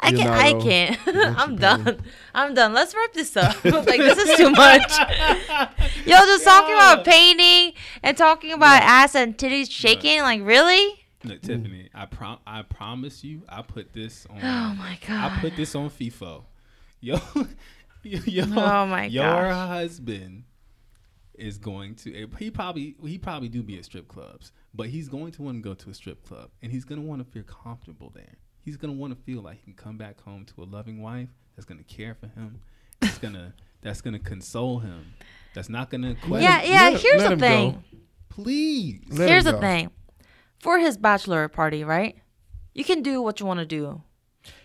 [0.00, 0.30] I can't.
[0.30, 0.98] I can't.
[1.06, 1.56] I'm painting.
[1.56, 2.02] done.
[2.34, 2.72] I'm done.
[2.74, 3.64] Let's wrap this up.
[3.64, 4.92] like this is too much.
[6.06, 10.20] Yo, just talking about painting and talking about ass and titties shaking.
[10.20, 11.00] Like really?
[11.24, 14.38] Look, Tiffany, I prom I promise you, I put this on.
[14.42, 15.32] Oh my god.
[15.32, 16.44] I put this on FIFO.
[17.00, 17.18] Yo,
[18.04, 19.68] yo, Oh my your gosh.
[19.68, 20.44] husband
[21.34, 22.14] is going to.
[22.22, 25.58] Eh, he probably he probably do be at strip clubs, but he's going to want
[25.58, 28.36] to go to a strip club, and he's gonna want to feel comfortable there.
[28.60, 31.30] He's gonna want to feel like he can come back home to a loving wife
[31.56, 32.60] that's gonna care for him.
[33.00, 35.14] That's gonna that's gonna console him.
[35.54, 36.42] That's not gonna question.
[36.42, 36.88] yeah, yeah.
[36.90, 37.46] let- here's let the him go.
[37.48, 37.84] thing.
[38.28, 39.02] Please.
[39.10, 39.90] Let Here's him the thing.
[40.60, 42.16] For his bachelor party, right?
[42.72, 44.02] You can do what you want to do,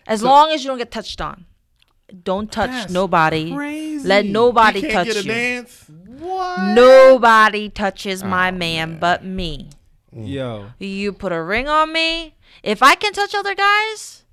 [0.06, 1.44] as long as you don't get touched on.
[2.24, 3.52] Don't touch That's nobody.
[3.54, 4.06] crazy.
[4.08, 5.30] Let nobody He can't touch get a you.
[5.32, 5.84] dance.
[6.18, 6.74] What?
[6.74, 8.98] Nobody touches my Oh, man, man.
[8.98, 9.70] but me.
[10.14, 10.28] Mm.
[10.28, 10.66] Yo.
[10.78, 12.34] You put a ring on me.
[12.62, 14.24] If I can touch other guys,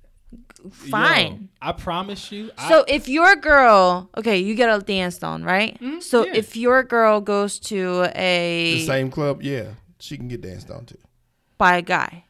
[0.70, 1.32] fine.
[1.32, 2.50] Yo, I promise you.
[2.58, 5.74] I- So if your girl, okay, you get a dance on, right?
[5.80, 6.34] Mm-hmm, so yeah.
[6.34, 10.86] if your girl goes to The a same club, yeah, she can get danced on
[10.86, 10.98] too.
[11.58, 12.24] by a guy,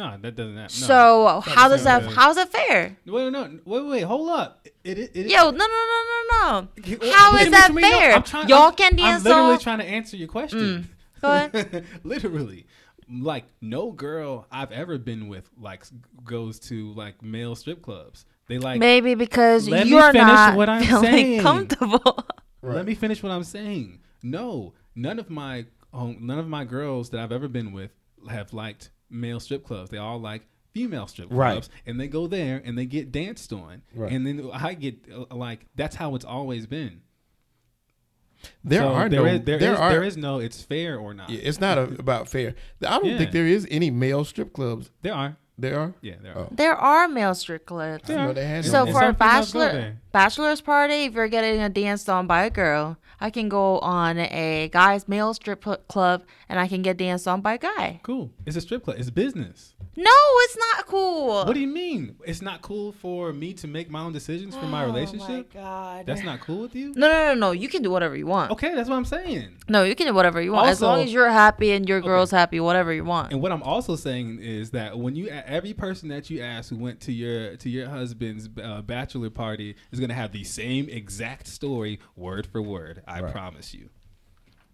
[0.00, 0.80] No, no, that doesn't happen.
[0.80, 0.86] No.
[0.86, 2.02] so how does that?
[2.04, 2.12] thing.
[2.12, 2.96] How's it fair?
[3.06, 4.66] Wait, no, wait, wait, hold up.
[4.82, 6.68] It, it, it, Yo, no, no, no, no, no.
[7.00, 7.82] Well, How what is do you that mean?
[7.82, 8.12] No, fair?
[8.16, 9.58] I'm trying- Y'all I'm- can dance I'm literally on.
[9.60, 10.58] trying to answer your question.
[11.20, 11.28] Mm, go
[11.60, 11.84] ahead.
[12.02, 12.66] literally,
[13.10, 15.84] like no girl I've ever been with like
[16.24, 18.24] goes to like male strip clubs.
[18.48, 18.80] They like.
[18.80, 21.40] Maybe because Let you're finish not what I'm feeling saying.
[21.42, 22.24] comfortable.
[22.62, 24.00] Let me finish what I'm saying.
[24.22, 27.90] No, none of my home, none of my girls that I've ever been with
[28.28, 29.90] have liked male strip clubs.
[29.90, 30.42] They all like
[30.72, 31.52] female strip Right.
[31.52, 34.12] clubs, and they go there and they get danced on, Right.
[34.12, 37.00] and then I get uh, like that's how it's always been.
[38.64, 39.26] there So are there no.
[39.26, 39.90] is- there there is- are.
[39.90, 41.28] there is no it's fair or not.
[41.28, 42.54] yeah, it's not a, about fair.
[42.86, 43.18] I don't Yeah.
[43.18, 44.90] think there is any male strip clubs.
[45.02, 45.36] There are.
[45.60, 45.94] There are.
[46.00, 46.40] Yeah, there Oh.
[46.42, 46.48] are.
[46.50, 48.04] there are male strip clubs.
[48.04, 51.04] I didn't know they had So no for a some females go bachelor bachelor's party,
[51.04, 55.06] if you're getting a dance on by a girl, I can go on a guy's
[55.06, 58.00] male strip club and I can get danced on by a guy.
[58.02, 58.30] Cool.
[58.46, 58.96] It's a strip club.
[58.98, 59.74] It's business.
[60.02, 60.10] No,
[60.44, 61.44] it's not cool.
[61.44, 62.16] What do you mean?
[62.24, 65.50] It's not cool for me to make my own decisions for my relationship?
[65.54, 66.06] Oh my god.
[66.06, 66.94] That's not cool with you?
[66.96, 67.50] no, no, no, no.
[67.52, 68.50] You can do whatever you want.
[68.52, 69.58] Okay, that's what I'm saying.
[69.68, 72.30] No, you can do whatever you want as long as you're happy and your girl's
[72.30, 72.60] happy.
[72.60, 73.32] Whatever you want.
[73.32, 76.76] And what I'm also saying is that when you every person that you ask who
[76.76, 80.88] went to your to your husband's uh, bachelor party is going to have the same
[80.88, 83.02] exact story word for word.
[83.06, 83.32] I Right.
[83.32, 83.90] promise you.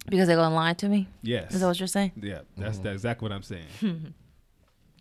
[0.09, 1.09] Because they're gonna lie to me.
[1.21, 1.53] Yes.
[1.53, 2.13] Is that what you're saying?
[2.21, 4.13] yeah, that's, that's exactly what I'm saying.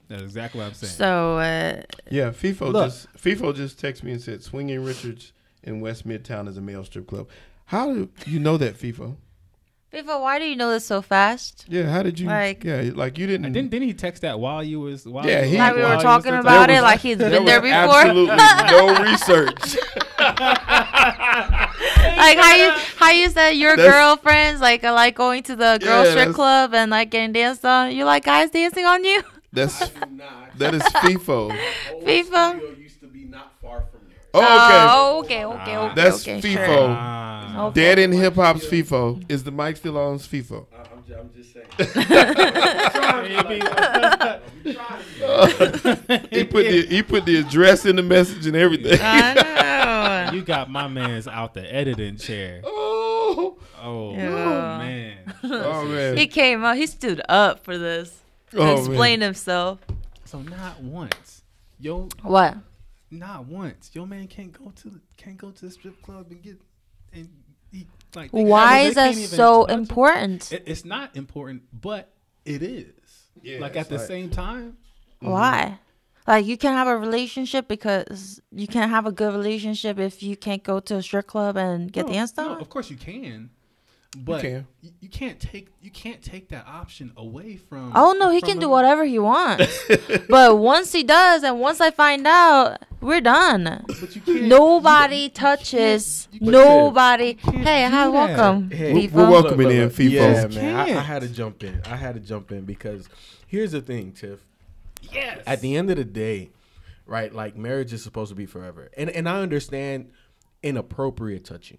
[0.09, 0.93] that's exactly what I'm saying.
[0.93, 2.87] So uh, Yeah, FIFO Look.
[2.87, 5.33] just FIFO just texted me and said Swinging Richards
[5.63, 7.29] in West Midtown is a male strip club.
[7.67, 9.17] How do you know that FIFO?
[9.93, 11.65] FIFO, why do you know this so fast?
[11.69, 12.27] Yeah, how did you?
[12.29, 13.47] Like- yeah, like you didn't.
[13.47, 15.87] And didn't didn't he text that while you was while Yeah, he- Like we you
[15.89, 16.77] were talking about talking?
[16.77, 18.01] it, like he's there been was there before.
[18.01, 18.37] absolutely
[18.71, 19.77] no research.
[22.17, 25.79] like how you how you said your That's- girlfriends like are like going to the
[25.83, 27.93] girl Yeah, strip club and like getting danced on.
[27.95, 29.23] You like guys dancing on you?
[29.57, 29.79] That's
[30.59, 31.57] that is FIFO.
[32.05, 34.19] FIFO used to be not far from there.
[34.35, 34.87] Oh, okay.
[34.91, 35.95] Oh, okay, okay, okay.
[35.95, 36.67] That's okay, FIFO.
[36.67, 36.87] Sure.
[36.91, 37.67] Ah.
[37.69, 37.81] Okay.
[37.81, 39.25] Dead in hip hop's FIFO.
[39.31, 40.67] Is the mic still on FIFO?
[40.73, 41.67] I- I'm ju- I'm just saying.
[46.31, 48.99] he put the he put the address in the message and everything.
[49.01, 50.31] I know.
[50.37, 52.61] you got my man's out the editing chair.
[52.65, 54.79] oh, Oh Yeah.
[54.79, 55.17] man.
[55.45, 56.17] oh man.
[56.17, 56.77] he came out.
[56.77, 58.21] He stood up for this.
[58.53, 59.81] To Oh, explain himself.
[60.25, 61.43] So not once,
[61.81, 62.57] yo, What?
[63.11, 64.07] not once, yo.
[64.07, 66.61] man can't go to the, can't go to the strip club and get
[67.13, 67.29] and
[67.73, 68.31] he, like.
[68.31, 70.53] Why is that so important?
[70.53, 72.13] It, it's not important, but
[72.45, 72.93] it is.
[73.43, 74.77] Yeah, like at the like- same time.
[75.21, 75.79] Why?
[76.27, 80.37] Like you can't have a relationship because you can't have a good relationship if you
[80.37, 82.61] can't go to a strip club and get no, danced no, on.
[82.61, 83.51] of course you can,
[84.17, 84.51] but you,
[84.83, 84.93] can.
[85.01, 87.93] you can't take you can't take that option away from.
[87.95, 89.85] Oh no, he from can do a- whatever he wants.
[90.29, 93.85] but once he does, and once I find out, we're done.
[93.87, 94.43] But you can't.
[94.43, 96.29] Nobody you- touches.
[96.33, 97.35] you can't- nobody.
[97.35, 98.13] can't Hey, do hi, that.
[98.13, 98.71] welcome.
[98.71, 99.13] Hey, We're- FIFO.
[99.13, 100.11] we're welcoming in FIFO.
[100.11, 100.75] Yeah, man.
[100.77, 101.07] I, I can't.
[101.07, 101.83] had to jump in.
[101.87, 103.09] I had to jump in because
[103.47, 104.41] here's the thing, Tiff.
[105.13, 105.41] Yes.
[105.47, 106.51] At the end of the day,
[107.07, 107.33] right?
[107.33, 110.11] Like marriage is supposed to be forever, and and I understand
[110.63, 111.79] inappropriate touching,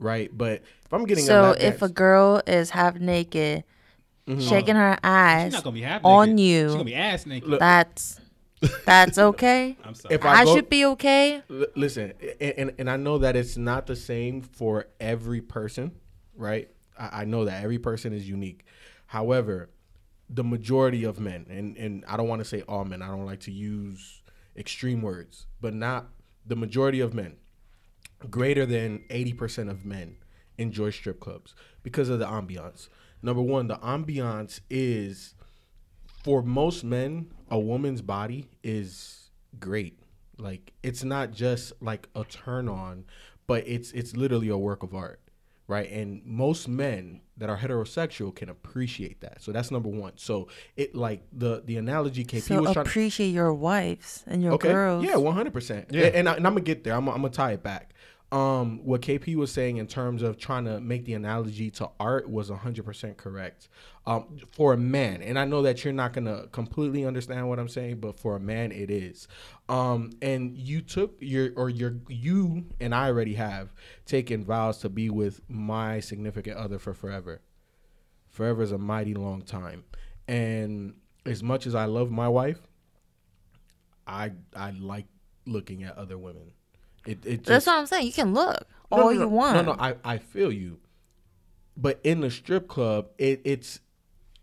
[0.00, 0.30] right?
[0.36, 3.64] But if I'm getting a So lap if a girl is half naked,
[4.28, 4.40] mm-hmm.
[4.40, 6.40] shaking her She's ass not gonna be half on naked.
[6.40, 7.48] you, She's gonna be ass naked.
[7.48, 8.20] Look, that's
[8.84, 9.76] that's okay.
[9.84, 10.14] I'm sorry.
[10.14, 11.42] if I, I go, should be okay.
[11.50, 15.92] L- listen, and, and and I know that it's not the same for every person,
[16.34, 16.68] right?
[16.98, 18.64] I, I know that every person is unique.
[19.06, 19.70] However,
[20.28, 23.02] the majority of men, and and I don't want to say all men.
[23.02, 24.22] I don't like to use
[24.56, 26.08] extreme words, but not
[26.46, 27.36] the majority of men.
[28.28, 30.16] Greater than eighty percent of men
[30.58, 32.88] enjoy strip clubs because of the ambiance.
[33.22, 35.34] Number one, the ambiance is
[36.22, 39.98] for most men, a woman's body is great.
[40.38, 43.04] Like it's not just like a turn on,
[43.46, 45.20] but it's it's literally a work of art,
[45.70, 45.90] right?
[45.90, 49.40] And most men that are heterosexual can appreciate that.
[49.42, 50.12] So that's number one.
[50.16, 52.74] So it like the the analogy KP So was trying.
[52.74, 54.72] to appreciate your wives and your Okay.
[54.72, 55.04] girls.
[55.04, 55.86] Yeah, one hundred percent.
[55.90, 56.06] Yeah.
[56.06, 56.94] And, I, and I'm gonna get there.
[56.94, 57.94] I'm, I'm gonna tie it back.
[58.32, 62.30] Um, what KP was saying in terms of trying to make the analogy to art
[62.30, 63.68] was hundred percent correct.
[64.06, 67.68] Um, for a man, and I know that you're not gonna completely understand what I'm
[67.68, 69.26] saying, but for a man, it is.
[69.68, 73.74] Um, and you took your or your you and I already have
[74.06, 77.40] taken vows to be with my significant other for forever.
[78.28, 79.82] Forever is a mighty long time,
[80.28, 80.94] and
[81.26, 82.60] as much as I love my wife,
[84.06, 85.06] I I like
[85.46, 86.52] looking at other women.
[87.06, 88.06] It it just, That's what I'm saying.
[88.06, 89.54] You can look No, all no, you want.
[89.54, 90.78] No, no, I, I feel you.
[91.76, 93.80] But in the strip club, it, it's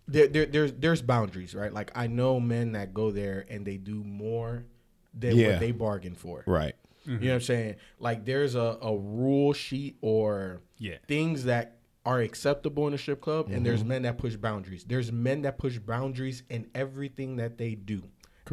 [0.07, 1.71] there, there there's there's boundaries, right?
[1.71, 4.65] Like I know men that go there and they do more
[5.13, 5.51] than Yeah.
[5.51, 6.43] what they bargain for.
[6.47, 6.75] Right.
[7.05, 7.75] You know what I'm saying?
[7.99, 10.97] Like there's a, a rule sheet or Yeah.
[11.07, 13.87] things that are acceptable in a strip club, and there's Mm-hmm.
[13.89, 14.83] men that push boundaries.
[14.85, 18.01] There's men that push boundaries in everything that they do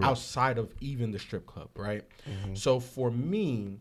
[0.02, 2.02] outside of even the strip club, right?
[2.28, 2.54] Mm-hmm.
[2.54, 3.80] So for me,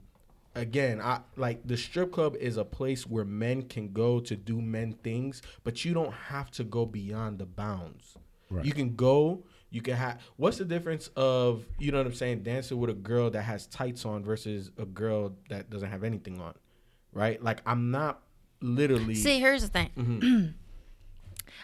[0.55, 4.61] again, I like the strip club is a place where men can go to do
[4.61, 8.17] men things, but you don't have to go beyond the bounds.
[8.49, 8.65] Right.
[8.65, 9.43] You can go.
[9.71, 10.19] You can have.
[10.37, 12.43] What's the difference of you know what I'm saying?
[12.43, 16.39] Dancing with a girl that has tights on versus a girl that doesn't have anything
[16.39, 16.53] on,
[17.11, 17.41] right?
[17.41, 18.21] Like I'm not
[18.61, 19.15] literally.
[19.15, 19.89] See, here's the thing.
[19.97, 20.47] Mm-hmm.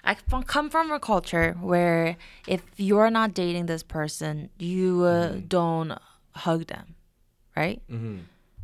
[0.03, 2.17] I f- come from a culture where
[2.47, 5.93] if you're not dating this person, you uh, don't
[6.31, 6.95] hug them,
[7.55, 7.81] right?
[7.91, 8.19] Mm-hmm.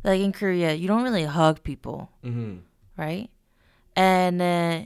[0.06, 2.58] Like in Korea, you don't really hug people, Mm-hmm.
[2.96, 3.28] right?
[3.96, 4.80] And uh,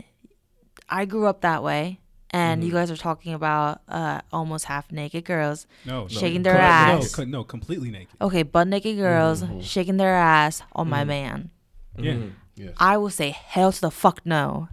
[0.89, 2.01] I grew up that way.
[2.33, 2.67] And Mm-hmm.
[2.69, 6.61] you guys are talking about uh, almost half naked girls No, no, shaking their no,
[6.61, 7.03] ass.
[7.03, 8.15] No, co- no, completely naked.
[8.21, 9.61] Okay, butt naked girls Mm-hmm.
[9.61, 11.51] shaking their ass on my man.
[11.99, 12.17] Yeah.
[12.55, 12.75] Yes.
[12.79, 14.69] I will say hell to the fuck no.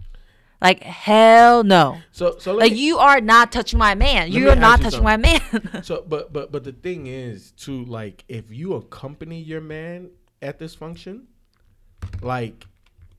[0.62, 1.98] Like hell no.
[2.12, 4.30] So so Like me- you are not touching my man.
[4.30, 5.40] You are not you touching my man.
[5.82, 10.10] So, but but but the thing is, to like, if you accompany your man
[10.42, 11.26] at this function,
[12.22, 12.66] like,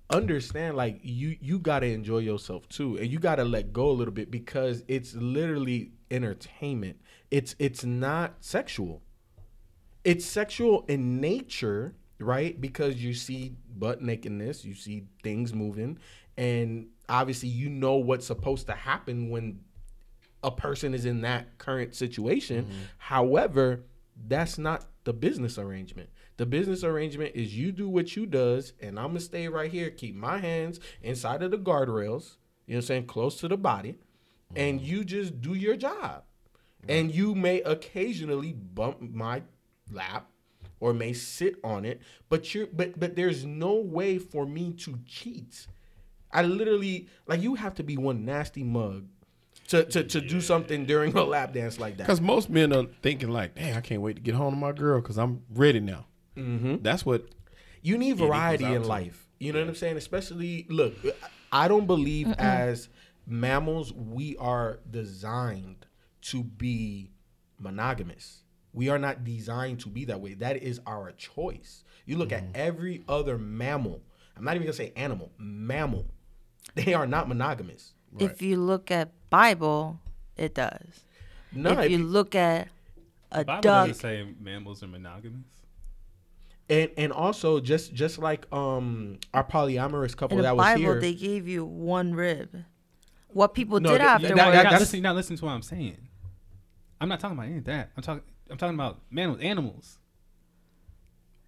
[0.09, 4.13] understand, like, you you gotta enjoy yourself too, and you gotta let go a little
[4.13, 6.97] bit because it's literally entertainment.
[7.31, 9.01] It's it's not sexual.
[10.03, 12.59] It's sexual in nature, right?
[12.59, 15.99] Because you see butt nakedness, you see things moving,
[16.37, 19.59] and obviously you know what's supposed to happen when
[20.43, 22.65] a person is in that current situation.
[22.65, 22.81] Mm-hmm.
[22.97, 23.83] However,
[24.27, 26.09] that's not the business arrangement.
[26.39, 29.89] The business arrangement is you do what you does, and I'm gonna stay right here,
[29.89, 33.57] keep my hands inside of the guardrails, you know what I'm saying, close to the
[33.57, 33.95] body,
[34.55, 34.89] and mm-hmm.
[34.89, 36.23] you just do your job.
[36.87, 39.43] And you may occasionally bump my
[39.91, 40.29] lap
[40.79, 44.97] or may sit on it, but you're but but there's no way for me to
[45.05, 45.67] cheat
[46.31, 49.07] I literally like you have to be one nasty mug
[49.67, 52.03] to to, to do something during a lap dance like that.
[52.03, 54.71] Because most men are thinking like, "Dang, I can't wait to get home to my
[54.71, 56.05] girl because I'm ready now."
[56.39, 56.75] Mm-hmm.
[56.81, 57.25] That's what.
[57.81, 58.87] You need variety out in to.
[58.87, 59.29] life.
[59.39, 59.95] You know what I'm saying?
[59.97, 60.93] Especially look,
[61.51, 62.89] I don't believe as
[63.25, 65.85] mammals we are designed
[66.23, 67.11] to be
[67.57, 68.43] monogamous.
[68.73, 70.33] We are not designed to be that way.
[70.33, 71.83] That is our choice.
[72.05, 74.01] You look at every other mammal.
[74.35, 76.05] I'm not even gonna say animal, mammal.
[76.75, 77.93] They are not monogamous.
[78.19, 79.99] If you look at Bible,
[80.37, 81.03] it does.
[81.51, 82.67] No, if if you you- look at
[83.31, 85.45] a The Bible duck, doesn't say mammals are monogamous.
[86.69, 90.81] And and also just just like um our polyamorous couple in that the was Bible,
[90.81, 90.99] here.
[91.01, 92.63] they gave you one rib.
[93.29, 94.35] What people No, did that- You're afterwards.
[94.37, 95.97] not, you're that's- listening, you're not listening to what I'm saying.
[97.01, 97.91] I'm not talking about any of that.
[97.95, 98.23] I'm talking.
[98.49, 99.99] I'm talking about mammals, animals.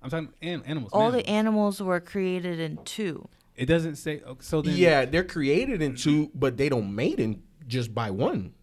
[0.01, 0.91] I'm talking an, animals.
[0.93, 3.28] all the animals were created in two.
[3.55, 4.22] It doesn't say.
[4.39, 8.53] So then, yeah, they're created in two, but they don't mate in just by one.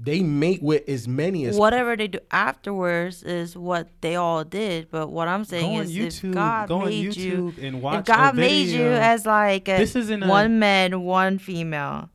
[0.00, 4.90] They mate with as many as Whatever they do afterwards is what they all did.
[4.92, 6.28] But what I'm saying Go on is, YouTube.
[6.28, 9.68] if God Go on made you, YouTube and if God a made you as like
[9.68, 12.10] a, This isn't a- one man, one female,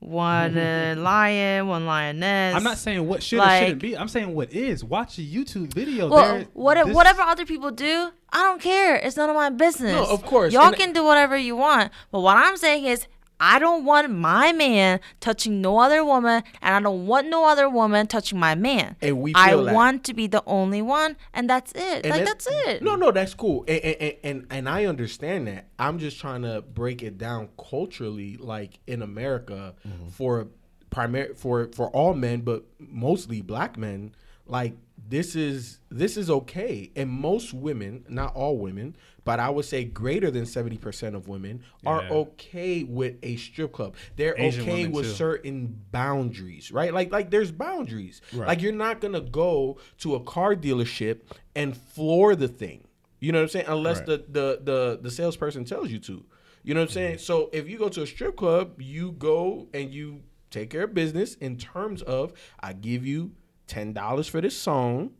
[0.00, 2.56] one uh, lion, one lioness.
[2.56, 3.96] I'm not saying what should or like- shouldn't be.
[3.96, 4.82] I'm saying what is.
[4.82, 6.08] Watch a YouTube video.
[6.08, 8.96] Well, There- what, this- whatever other people do, I don't care.
[8.96, 9.92] It's none of my business.
[9.92, 10.52] No, of course.
[10.52, 11.92] Y'all And- can do whatever you want.
[12.10, 13.06] But what I'm saying is,
[13.40, 17.68] I don't want my man touching no other woman, and I don't want no other
[17.68, 18.96] woman touching my man.
[19.00, 19.74] And we I feel that.
[19.74, 22.04] want to be the only one, and that's it.
[22.04, 22.82] And like, that- that's it.
[22.82, 25.66] No, no, that's cool, and, and and and I understand that.
[25.78, 30.08] I'm just trying to break it down culturally, like in America, mm-hmm.
[30.08, 30.48] for
[30.90, 34.14] primary for for all men, but mostly black men.
[34.46, 38.96] Like this is this is okay, and most women, not all women,
[39.28, 42.12] but I would say greater than seventy percent of women are Yeah.
[42.22, 43.94] okay with a strip club.
[44.16, 45.10] They're Asian okay with too.
[45.12, 45.58] certain
[45.92, 46.92] boundaries, right?
[46.98, 48.22] Like like there's boundaries.
[48.32, 48.48] Right.
[48.48, 51.16] Like you're not gonna go to a car dealership
[51.54, 52.84] and floor the thing.
[53.20, 53.66] You know what I'm saying?
[53.68, 54.06] Unless Right.
[54.06, 56.24] the, the the the salesperson tells you to.
[56.64, 57.14] You know what I'm saying?
[57.16, 57.22] Mm-hmm.
[57.30, 60.94] So if you go to a strip club, you go and you take care of
[60.94, 63.32] business in terms of I give you
[63.66, 65.12] ten dollars for this song,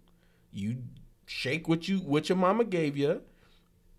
[0.50, 0.78] you
[1.26, 3.20] shake what you what your mama gave you,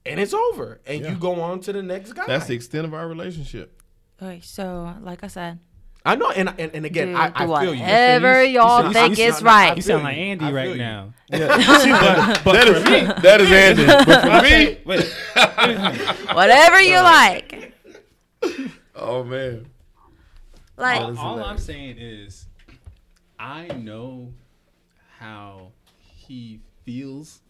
[0.06, 0.80] and it's over.
[0.86, 1.12] And Yeah.
[1.12, 2.26] you go on to the next guy.
[2.28, 3.82] That's the extent of our relationship.
[4.22, 5.60] Okay, so like I said,
[6.06, 7.82] I know, and and, and again, do, I, I feel you.
[7.82, 9.76] whatever You y'all sound- think you is right.
[9.76, 10.18] You sound like.
[10.18, 10.76] Andy right you.
[10.78, 11.14] now.
[11.30, 11.40] but,
[12.54, 13.22] that is me.
[13.22, 13.86] That is Andy.
[13.86, 17.74] But for me, Wait, Whatever you like.
[18.96, 19.68] oh man,
[20.78, 22.48] Like, all, all I'm saying is,
[23.38, 24.34] I know
[25.18, 27.42] how he feels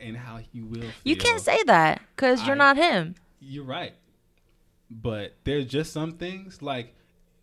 [0.00, 0.80] and how he will.
[0.80, 0.90] Feel.
[1.04, 3.14] you can't say that because you're not him.
[3.40, 3.92] You're right,
[4.90, 6.94] but there's just some things like,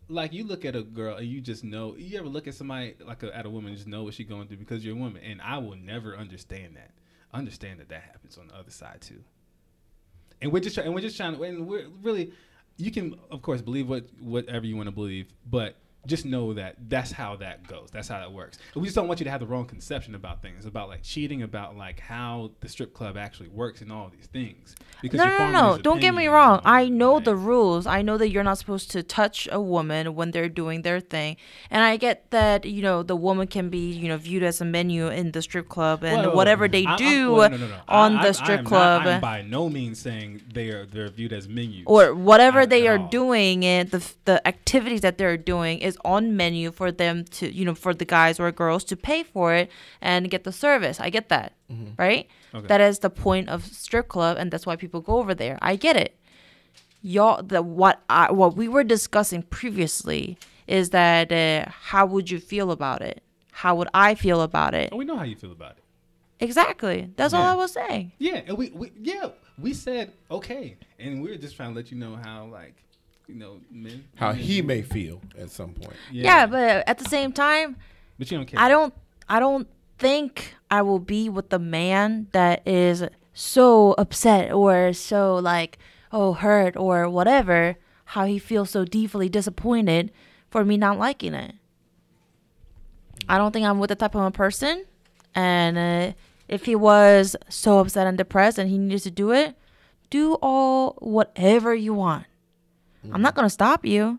[0.08, 1.96] like you look at a girl and you just know.
[1.96, 4.28] You ever look at somebody like a, at a woman and just know what she's
[4.28, 6.90] going through because you're a woman, and I will never understand that.
[7.32, 9.22] Understand that that happens on the other side too.
[10.40, 12.32] And we're just try- and we're just trying to and we're really
[12.76, 15.76] you can of course believe what whatever you want to believe, but
[16.06, 17.88] just know that that's how that goes.
[17.92, 18.58] That's how that works.
[18.74, 21.02] And we just don't want you to have the wrong conception about things, about like
[21.02, 24.74] cheating, about like how the strip club actually works, and all these things.
[25.02, 25.78] Because No, no, no, no.
[25.82, 26.60] Don't get me wrong.
[26.64, 27.86] I know like- the rules.
[27.86, 31.36] I know that you're not supposed to touch a woman when they're doing their thing.
[31.70, 34.64] And I get that, you know, the woman can be, you know, viewed as a
[34.64, 37.78] menu in the strip club and Whoa, whatever they I- do well, no, no, no.
[37.88, 39.06] on I- the strip I'm not- club.
[39.06, 42.86] I'm by no means saying they are they're viewed as menus or whatever at- they
[42.88, 43.08] are all.
[43.08, 47.64] doing and the the activities that they're doing is on menu for them to you
[47.64, 49.70] know for the guys or girls to pay for it
[50.00, 51.00] and get the service.
[51.00, 51.52] I get that
[51.98, 52.28] right?
[52.54, 52.66] Okay.
[52.68, 55.58] that is the point of strip club and that's why people go over there.
[55.60, 56.18] I get it.
[57.02, 62.40] Y'all the what I, what we were discussing previously is that uh, how would you
[62.40, 63.22] feel about it?
[63.52, 64.90] How would i feel about it?
[64.92, 65.84] Oh, we know how you feel about it.
[66.40, 67.10] exactly.
[67.16, 68.12] That's all i was saying.
[68.18, 69.28] Yeah, and we, we yeah
[69.58, 72.76] we said okay, and we are just trying to let you know how like
[73.26, 74.66] you know men how men he do.
[74.66, 75.96] may feel at some point.
[76.12, 77.76] yeah but at the same time
[78.18, 78.58] but you don't care.
[78.60, 78.94] I don't
[79.28, 79.68] I don't
[79.98, 83.04] think I will be with the man that is
[83.34, 85.78] so upset or so like
[86.12, 87.76] oh hurt or whatever
[88.10, 90.12] how he feels so deeply disappointed
[90.48, 91.54] for me not liking it.
[93.28, 94.84] I don't think I'm with the type of a person
[95.34, 96.12] and uh,
[96.48, 99.56] if he was so upset and depressed and he needed to do it,
[100.10, 102.26] do all whatever you want.
[103.12, 104.18] I'm not going to stop you.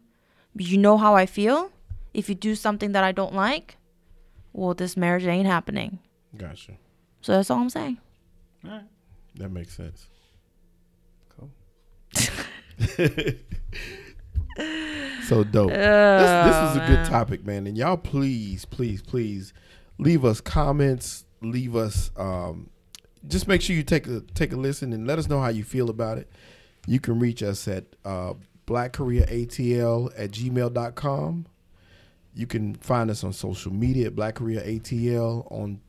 [0.55, 1.71] But you know how I feel?
[2.13, 3.77] If you do something that I don't like,
[4.53, 5.99] well, this marriage ain't happening.
[6.35, 6.73] Gotcha.
[7.21, 7.97] So that's all I'm saying.
[8.65, 8.83] All right,
[9.35, 10.07] That makes sense.
[11.37, 11.51] cool.
[15.27, 15.69] so dope.
[15.69, 17.67] this, this was a good topic, man.
[17.67, 19.53] And y'all, please, please, please,
[19.97, 21.25] leave us comments.
[21.41, 22.09] Leave us.
[22.17, 22.69] Um,
[23.27, 25.63] just make sure you take a take a listen and let us know how you
[25.63, 26.29] feel about it.
[26.87, 28.33] You can reach us at uh,
[28.67, 31.47] blackkoreaatl at gmail.com.
[32.35, 35.51] You can find us on social media at Black Korea ATL.
[35.51, 35.81] On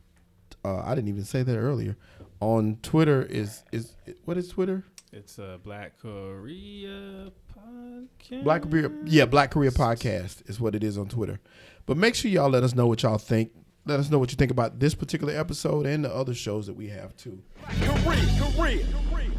[0.65, 1.97] uh, I didn't even say that earlier.
[2.41, 4.85] On Twitter is is what is Twitter?
[5.13, 8.45] It's a Black Korea podcast.
[8.45, 11.41] Black Korea, yeah, Black Korea podcast is what it is on Twitter.
[11.87, 13.53] But make sure y'all let us know what y'all think.
[13.87, 16.75] Let us know what you think about this particular episode and the other shows that
[16.75, 17.43] we have too.
[17.81, 19.38] Korea, Korea.